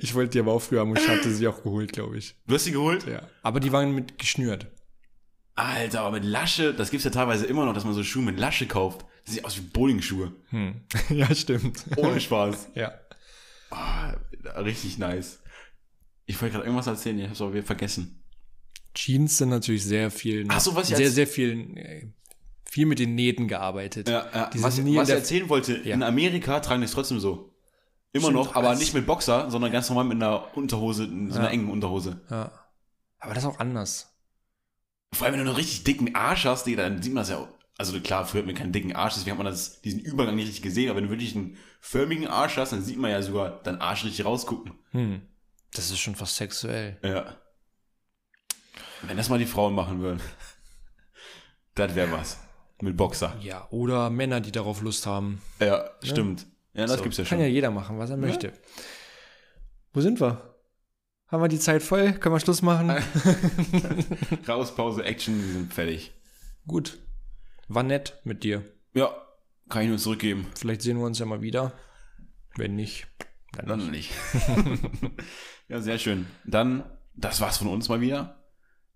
[0.00, 2.34] Ich wollte die aber auch früher haben und ich hatte sie auch geholt, glaube ich.
[2.46, 3.06] Du hast sie geholt?
[3.06, 3.22] Ja.
[3.42, 4.66] Aber die waren mit geschnürt.
[5.54, 8.38] Alter, aber mit Lasche, das gibt's ja teilweise immer noch, dass man so Schuhe mit
[8.38, 9.06] Lasche kauft.
[9.24, 10.32] Das sieht aus wie Bowlingschuhe.
[10.50, 10.82] Hm.
[11.10, 11.84] ja, stimmt.
[11.96, 12.68] Ohne Spaß.
[12.74, 12.92] Ja.
[13.70, 14.14] Ah,
[14.58, 15.40] richtig nice.
[16.26, 18.22] Ich wollte gerade irgendwas erzählen, ich hab's aber wieder vergessen.
[18.94, 22.06] Jeans sind natürlich sehr viel, Ach so, was ich sehr, sehr viel, äh,
[22.64, 24.08] viel mit den Nähten gearbeitet.
[24.08, 24.50] Ja, ja.
[24.54, 25.94] Was, was ich erzählen wollte, Ja.
[25.94, 27.54] in Amerika tragen die es trotzdem so.
[28.12, 31.50] Immer Stimmt, noch, aber nicht mit Boxer, sondern ganz normal mit einer Unterhose, so einer
[31.50, 32.20] engen Unterhose.
[32.30, 32.52] ja.
[33.18, 34.14] Aber das ist auch anders.
[35.12, 37.38] Vor allem, wenn du einen richtig dicken Arsch hast, Digga, dann sieht man das ja
[37.38, 37.48] auch.
[37.78, 40.46] Also klar, früher hat man keinen dicken Arsch, deswegen hat man das, diesen Übergang nicht
[40.46, 43.62] richtig gesehen, aber wenn du wirklich einen förmigen Arsch hast, dann sieht man ja sogar
[43.62, 44.72] deinen Arsch richtig rausgucken.
[44.92, 45.22] Hm.
[45.76, 46.96] Das ist schon fast sexuell.
[47.02, 47.36] Ja.
[49.02, 50.20] Wenn das mal die Frauen machen würden.
[51.74, 52.38] das wäre was.
[52.80, 53.36] Mit Boxer.
[53.40, 55.40] Ja, oder Männer, die darauf Lust haben.
[55.60, 56.46] Ja, stimmt.
[56.74, 57.40] Ja, das So, gibt's ja Kann schon.
[57.40, 58.52] ja jeder machen, was er möchte.
[59.92, 60.54] Wo sind wir?
[61.28, 62.12] Haben wir die Zeit voll?
[62.12, 62.90] Können wir Schluss machen?
[64.48, 66.12] Raus, Pause, Action, wir sind fertig.
[66.66, 66.98] Gut.
[67.68, 68.62] War nett mit dir.
[68.94, 69.14] Ja,
[69.68, 70.46] kann ich nur zurückgeben.
[70.54, 71.72] Vielleicht sehen wir uns ja mal wieder.
[72.56, 73.06] Wenn nicht,
[73.52, 74.12] dann Dann nicht.
[75.68, 76.26] ja, sehr schön.
[76.44, 78.42] Dann, das war's von uns mal wieder.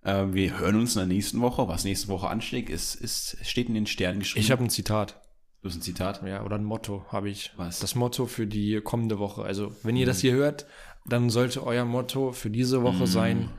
[0.03, 1.69] Äh, wir hören uns in der nächsten Woche.
[1.69, 4.45] Was nächste Woche ansteht, ist, ist, steht in den Sternen geschrieben.
[4.45, 5.21] Ich habe ein Zitat.
[5.63, 6.23] das ist ein Zitat.
[6.25, 7.53] Ja, oder ein Motto habe ich.
[7.57, 7.81] Was?
[7.81, 9.43] Das Motto für die kommende Woche.
[9.43, 10.67] Also, wenn ihr das hier hört,
[11.07, 13.51] dann sollte euer Motto für diese Woche sein: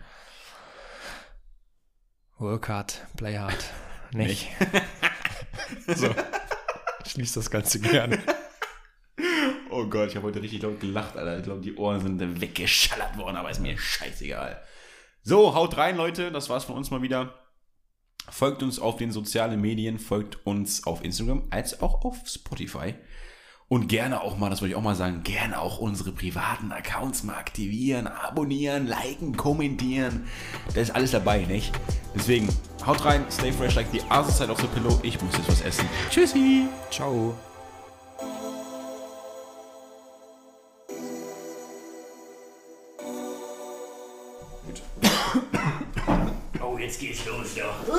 [2.37, 3.63] Work hard, play hard.
[4.13, 4.49] Nicht.
[5.95, 6.13] so.
[7.05, 8.19] Schließt das Ganze gerne.
[9.81, 11.37] Oh Gott, ich habe heute richtig laut gelacht, Alter.
[11.39, 14.61] Ich glaube, die Ohren sind weggeschallert worden, aber ist mir scheißegal.
[15.23, 16.31] So, haut rein, Leute.
[16.31, 17.33] Das war's von uns mal wieder.
[18.29, 22.93] Folgt uns auf den sozialen Medien, folgt uns auf Instagram als auch auf Spotify.
[23.67, 27.23] Und gerne auch mal, das wollte ich auch mal sagen, gerne auch unsere privaten Accounts
[27.23, 30.27] mal aktivieren, abonnieren, liken, kommentieren.
[30.75, 31.71] Da ist alles dabei, nicht?
[32.13, 32.49] Deswegen,
[32.85, 34.99] haut rein, stay fresh like the other side of the pillow.
[35.01, 35.89] Ich muss jetzt was essen.
[36.11, 36.67] Tschüssi!
[36.91, 37.33] Ciao.
[47.01, 47.90] Oh, jetzt geht's los, doch.